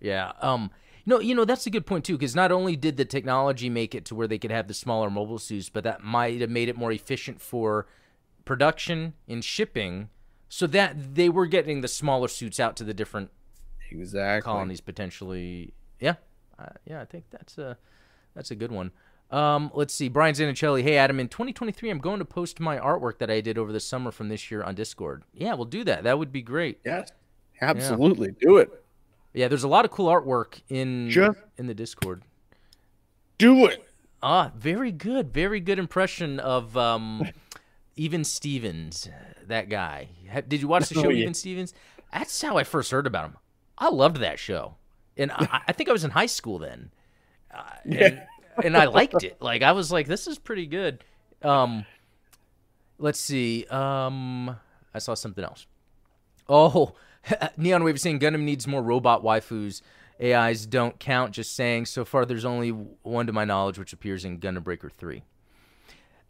[0.00, 0.32] Yeah.
[0.40, 0.70] Um.
[1.08, 3.94] No, you know that's a good point too, because not only did the technology make
[3.94, 6.68] it to where they could have the smaller mobile suits, but that might have made
[6.68, 7.86] it more efficient for
[8.44, 10.08] production and shipping,
[10.48, 13.30] so that they were getting the smaller suits out to the different
[13.90, 14.50] exactly.
[14.50, 15.72] colonies potentially.
[16.00, 16.16] Yeah,
[16.58, 17.78] uh, yeah, I think that's a
[18.34, 18.90] that's a good one.
[19.30, 20.82] Um, let's see, Brian Zanichelli.
[20.82, 21.20] Hey, Adam.
[21.20, 24.28] In 2023, I'm going to post my artwork that I did over the summer from
[24.28, 25.22] this year on Discord.
[25.32, 26.04] Yeah, we'll do that.
[26.04, 26.80] That would be great.
[26.84, 27.10] Yes,
[27.60, 28.32] absolutely.
[28.40, 28.85] Do it.
[29.36, 32.22] Yeah, there's a lot of cool artwork in Just- in the Discord.
[33.38, 33.86] Do it.
[34.22, 37.22] Ah, very good, very good impression of um,
[37.96, 39.08] Even Stevens,
[39.46, 40.08] that guy.
[40.48, 41.22] Did you watch the Oh, show yeah.
[41.22, 41.74] Even Stevens?
[42.12, 43.36] That's how I first heard about him.
[43.78, 44.76] I loved that show,
[45.18, 46.90] and I, I think I was in high school then,
[47.54, 48.22] uh, and,
[48.64, 49.36] and I liked it.
[49.40, 51.04] Like I was like, this is pretty good.
[51.42, 51.84] Um,
[52.98, 53.66] let's see.
[53.66, 54.56] Um,
[54.94, 55.66] I saw something else.
[56.48, 56.94] Oh,
[57.56, 59.82] Neon Wave is saying Gundam needs more robot waifus.
[60.22, 61.32] AIs don't count.
[61.32, 61.86] Just saying.
[61.86, 65.22] So far, there's only one to my knowledge, which appears in Gundam Breaker Three.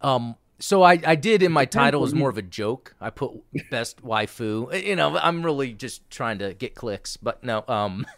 [0.01, 0.37] Um.
[0.59, 2.95] So I, I did in my title as more of a joke.
[2.99, 3.33] I put
[3.71, 4.83] best waifu.
[4.83, 7.65] You know, I'm really just trying to get clicks, but no.
[7.69, 8.07] Um.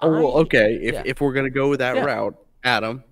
[0.00, 0.78] Oh, well, okay.
[0.80, 1.02] If yeah.
[1.04, 2.04] if we're gonna go with that Yeah.
[2.04, 3.02] route, Adam,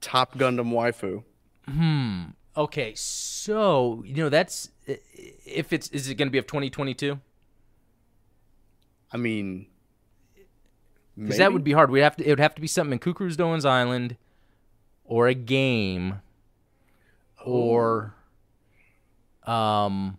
[0.00, 1.22] Top Gundam waifu.
[1.68, 2.30] Hmm.
[2.56, 2.94] Okay.
[2.94, 7.20] So you know that's if it's is it going to be of 2022?
[9.12, 9.66] I mean,
[11.16, 11.90] Because that would be hard.
[11.90, 12.24] We'd have to.
[12.24, 14.16] It would have to be something in Cucuruz Doan's Island,
[15.04, 16.20] or a game,
[17.44, 18.14] or,
[19.46, 20.18] um,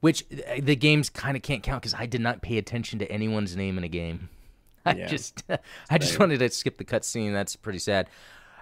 [0.00, 3.10] which uh, the games kind of can't count because I did not pay attention to
[3.10, 4.28] anyone's name in a game.
[4.86, 5.06] I Yeah.
[5.08, 5.42] just,
[5.90, 7.32] I just wanted to skip the cutscene.
[7.32, 8.08] That's pretty sad.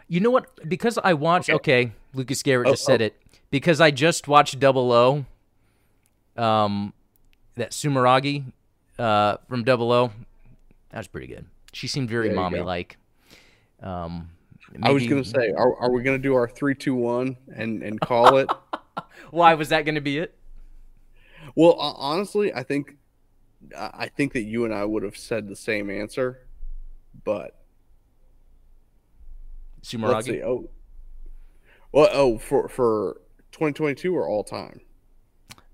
[0.09, 0.69] You know what?
[0.69, 1.51] Because I watched.
[1.51, 3.07] Okay, Lucas Garrett Oh, just said oh.
[3.07, 3.21] it.
[3.51, 5.27] Because I just watched Double O.
[6.37, 6.93] Um,
[7.55, 8.45] that Sumeragi,
[8.99, 10.11] uh, from Double O.
[10.90, 11.47] That was pretty good.
[11.72, 12.42] She seemed very There you go.
[12.42, 12.97] mommy like.
[13.82, 14.30] Um,
[14.82, 18.01] I was gonna say, are, are we gonna do our three, two, one, and and
[18.01, 18.49] call it?
[19.30, 20.36] Why was that going to be it?
[21.55, 22.97] well, uh, honestly, I think,
[23.76, 26.47] I think that you and I would have said the same answer,
[27.24, 27.61] but
[29.92, 30.42] let's see.
[30.42, 30.70] Oh,
[31.92, 33.20] well, oh, for for
[33.53, 34.80] 2022 or all time.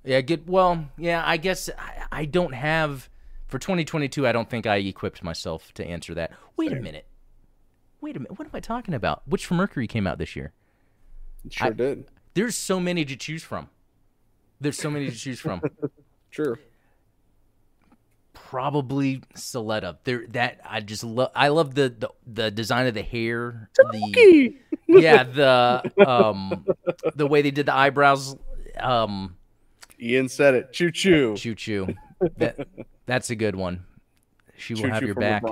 [0.05, 0.49] Yeah, good.
[0.49, 3.09] Well, yeah, I guess I, I don't have
[3.47, 4.27] for 2022.
[4.27, 6.33] I don't think I equipped myself to answer that.
[6.57, 7.07] Wait a minute.
[8.01, 8.39] Wait a minute.
[8.39, 9.27] What am I talking about?
[9.29, 10.53] Witch from Mercury came out this year?
[11.45, 12.05] It sure I- did.
[12.35, 13.69] There's so many to choose from.
[14.61, 15.63] There's so many to choose from.
[16.33, 16.61] Sure.
[18.33, 19.97] Probably Suletta.
[20.05, 21.31] There, that I just love.
[21.35, 23.69] I love the, the the design of the hair.
[23.77, 24.55] The
[24.87, 26.65] yeah, the um,
[27.17, 28.37] the way they did the eyebrows.
[28.79, 29.37] Um,
[30.01, 30.73] Ian said it.
[30.73, 31.37] Choo choo.
[31.37, 31.95] choo choo.
[32.37, 32.69] That
[33.07, 33.85] that's a good one.
[34.57, 35.43] She will Choo have your back.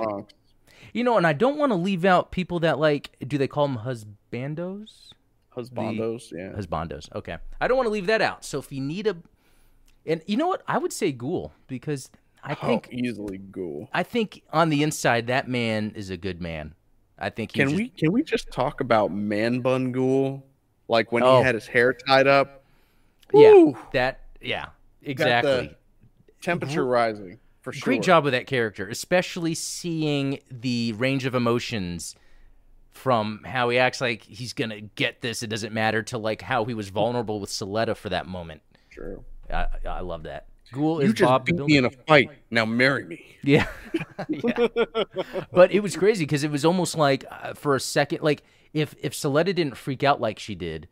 [0.93, 3.15] You know, and I don't want to leave out people that like.
[3.27, 5.13] Do they call them husbandos?
[5.55, 6.31] Husbandos.
[6.31, 6.51] Yeah.
[6.51, 7.13] Husbandos.
[7.15, 8.45] Okay, I don't want to leave that out.
[8.45, 9.17] So if you need a,
[10.05, 12.09] and you know what, I would say Guel because
[12.43, 13.87] I oh, think oh, easily Guel.
[13.93, 16.75] I think on the inside that man is a good man.
[17.17, 20.43] I think he Can just- we can we just talk about man bun Guel?
[20.87, 21.39] Like when Oh.
[21.39, 22.63] he had his hair tied up.
[23.33, 23.77] Yeah, Woo!
[23.93, 24.67] that yeah
[25.01, 25.75] exactly.
[26.41, 27.85] temperature rising for sure.
[27.85, 32.15] Great job with that character, especially seeing the range of emotions
[32.91, 36.65] from how he acts like he's gonna get this, it doesn't matter, to like how
[36.65, 38.61] he was vulnerable with Suletta for that moment.
[38.89, 39.23] True.
[39.51, 40.47] I, I love that.
[40.73, 42.29] Guel You is just Bob beat me in a fight.
[42.51, 43.37] Now marry me.
[43.43, 43.67] Yeah,
[44.29, 44.67] yeah.
[45.51, 48.95] But it was crazy because it was almost like uh, for a second, like if
[49.01, 50.87] if Suletta didn't freak out like she did,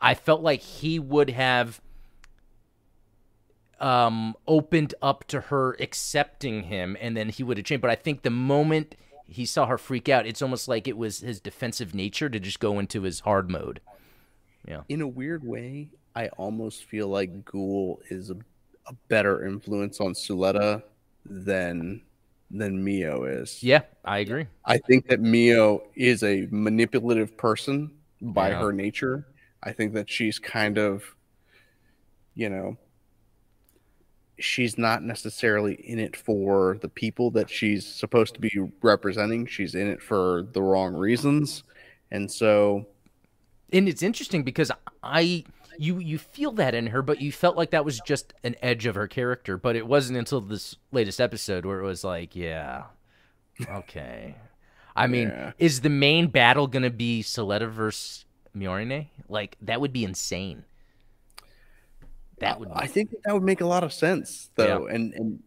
[0.00, 1.80] I felt like he would have
[3.80, 7.94] um opened up to her accepting him and then he would have changed but i
[7.94, 8.94] think the moment
[9.26, 12.60] he saw her freak out it's almost like it was his defensive nature to just
[12.60, 13.80] go into his hard mode
[14.66, 14.82] Yeah.
[14.88, 18.36] In a weird way, I almost feel like Guel is a,
[18.86, 20.82] a better influence on Suletta
[21.24, 22.02] than
[22.50, 23.62] than Mio is.
[23.62, 28.60] yeah i agree I think that Mio is a manipulative person by Yeah.
[28.60, 29.26] her nature.
[29.62, 31.04] I think that she's kind of,
[32.34, 32.76] you know,
[34.42, 38.50] she's not necessarily in it for the people that she's supposed to be
[38.82, 39.46] representing.
[39.46, 41.62] She's in it for the wrong reasons.
[42.10, 42.86] And so
[43.72, 44.70] and it's interesting because
[45.02, 45.44] I
[45.78, 48.86] you you feel that in her, but you felt like that was just an edge
[48.86, 49.56] of her character.
[49.56, 52.84] But it wasn't until this latest episode where it was like, yeah,
[53.68, 54.34] okay.
[54.96, 55.52] I mean, Yeah.
[55.58, 58.24] is the main battle gonna be Suletta versus
[58.56, 59.06] Miorine?
[59.28, 60.64] Like that would be insane.
[62.40, 62.68] That would.
[62.68, 64.86] Be, I think that, would make a lot of sense though.
[64.86, 65.42] And and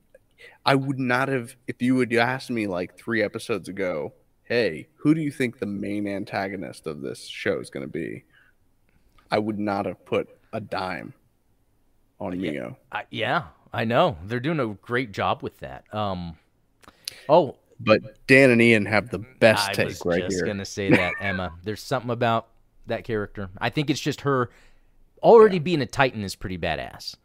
[0.66, 4.14] I would not have if you would asked me like three episodes ago,
[4.44, 8.24] hey, who do you think the main antagonist of this show is gonna be?
[9.32, 11.14] I would not have put a dime
[12.20, 12.78] on Mio.
[12.92, 15.92] I, yeah, I know they're doing a great job with that.
[15.94, 16.38] Um.
[17.28, 20.24] Oh, But Dan and Ian have the best I take right here.
[20.24, 21.54] I was just gonna say that, Emma.
[21.64, 22.50] There's something about
[22.86, 23.50] that character.
[23.58, 24.52] I think it's just her
[25.24, 27.16] already being a Titan is pretty badass,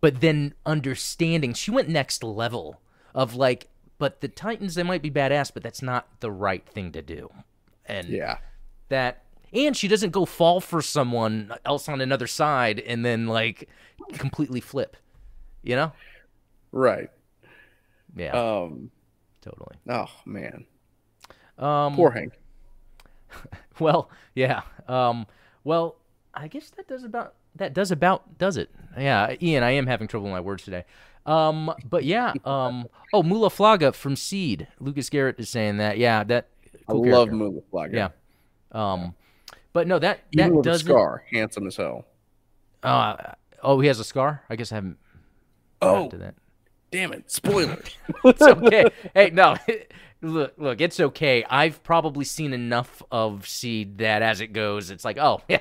[0.00, 2.80] but then understanding she went next level
[3.14, 6.92] of like, but the Titans they might be badass, but that's not the right thing
[6.92, 7.30] to do,
[7.86, 8.38] and Yeah.
[8.88, 9.22] that.
[9.52, 13.68] And she doesn't go fall for someone else on another side and then like
[14.14, 14.96] completely flip,
[15.62, 15.92] you know?
[16.72, 17.08] Right.
[18.14, 18.90] Yeah, Um
[19.40, 19.76] totally.
[19.88, 20.66] oh man.
[21.58, 22.32] Um, Poor Hank.
[23.78, 24.62] Well, yeah.
[24.88, 25.26] Um,
[25.64, 25.96] well,
[26.34, 28.70] I guess that does about that does about does it.
[28.98, 30.84] Yeah, Ian, I am having trouble with my words today.
[31.26, 32.32] Um, but yeah.
[32.44, 34.68] Um, oh, Mu La Flaga from Seed.
[34.78, 35.98] Lucas Garrett is saying that.
[35.98, 36.48] Yeah, that.
[36.88, 37.36] Cool I love character.
[37.36, 37.96] Mu La Flaga.
[37.96, 38.08] Yeah.
[38.92, 39.14] Um,
[39.72, 40.86] but no, that that doesn't.
[40.86, 42.04] scar, handsome as hell.
[42.82, 43.16] Uh,
[43.62, 44.42] oh, he has a scar.
[44.48, 44.98] I guess I haven't.
[45.82, 46.34] Oh, to that.
[46.90, 47.30] damn it!
[47.30, 47.96] Spoilers.
[48.24, 48.90] it's okay.
[49.14, 49.56] hey, no,
[50.26, 51.44] look, look, it's okay.
[51.48, 55.58] I've probably seen enough of Seed that as it goes, it's like, oh yeah,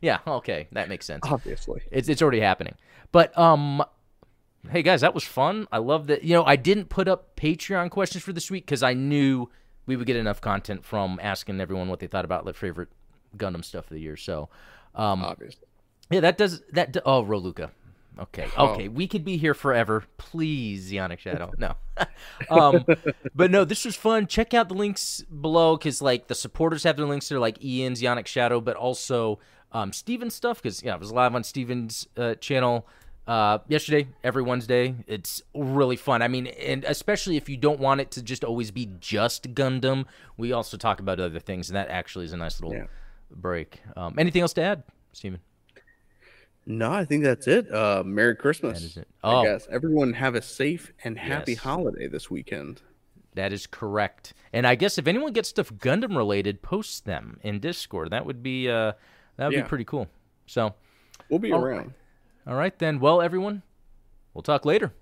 [0.00, 1.22] yeah, okay, that makes sense.
[1.24, 1.82] Obviously.
[1.90, 2.74] It's it's already happening.
[3.12, 3.82] But um,
[4.70, 5.66] hey guys, that was fun.
[5.72, 6.24] I love that.
[6.24, 9.50] You know, I didn't put up Patreon questions for this week because I knew
[9.86, 12.88] we would get enough content from asking everyone what they thought about their favorite
[13.36, 14.16] Gundam stuff of the year.
[14.16, 14.48] So,
[14.94, 15.66] um, Obviously.
[16.10, 16.92] yeah, that does that.
[16.92, 17.70] Do, oh, Roluka.
[18.18, 18.70] Okay, Oh.
[18.70, 20.04] okay, we could be here forever.
[20.18, 21.52] Please, Zionic Shadow.
[21.58, 21.74] No,
[22.50, 22.84] um,
[23.34, 24.26] but no, this was fun.
[24.26, 28.02] Check out the links below because like the supporters have their links there, like Ian's
[28.02, 29.38] Zionic Shadow, but also
[29.72, 32.86] um, Steven's stuff because yeah, I was live on Steven's uh, channel
[33.26, 34.94] uh, yesterday, every Wednesday.
[35.06, 36.20] It's really fun.
[36.20, 40.04] I mean, and especially if you don't want it to just always be just Gundam,
[40.36, 42.86] we also talk about other things, and that actually is a nice little Yeah.
[43.30, 43.80] break.
[43.96, 44.82] Um, anything else to add,
[45.12, 45.40] Steven?
[46.70, 47.72] No, I think that's it.
[47.72, 48.78] Uh, Merry Christmas.
[48.80, 49.08] That is it.
[49.24, 49.42] I Oh.
[49.42, 51.62] guess everyone have a safe and happy Yes.
[51.62, 52.80] holiday this weekend.
[53.34, 54.34] That is correct.
[54.52, 58.10] And I guess if anyone gets stuff Gundam related, post them in Discord.
[58.10, 58.92] That would be uh
[59.36, 59.62] that would Yeah.
[59.62, 60.08] be pretty cool.
[60.46, 60.74] So,
[61.28, 61.92] We'll be All around.
[62.46, 62.98] all right then.
[63.00, 63.62] Well, everyone,
[64.34, 64.92] we'll talk later.